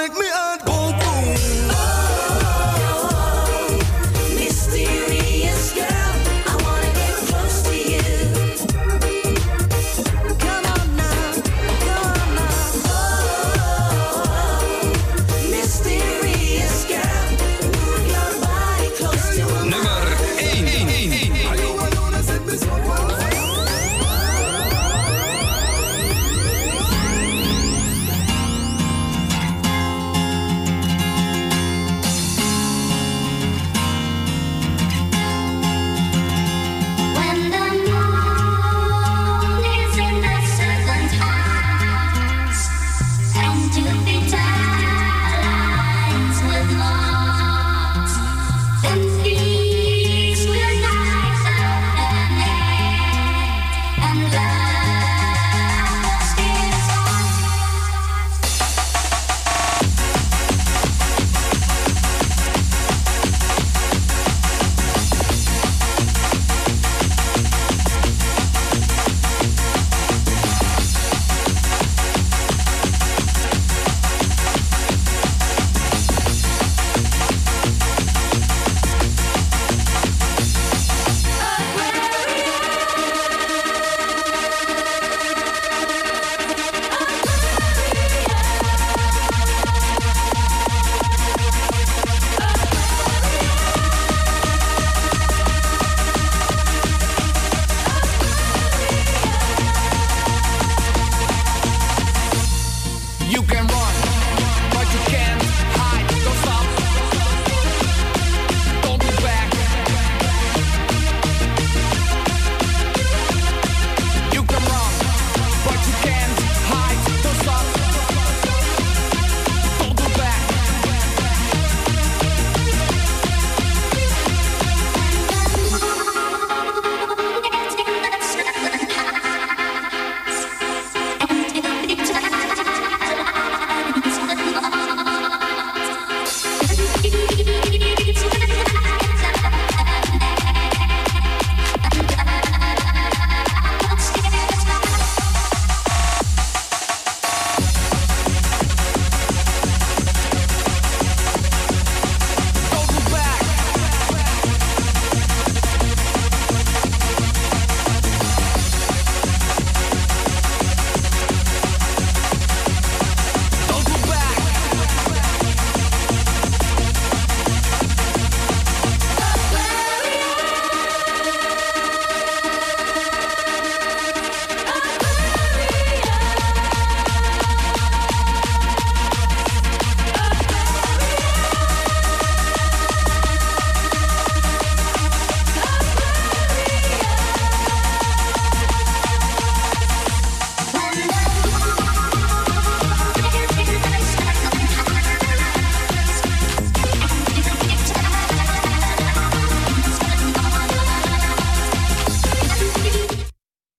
make 0.00 0.14
me. 0.14 0.39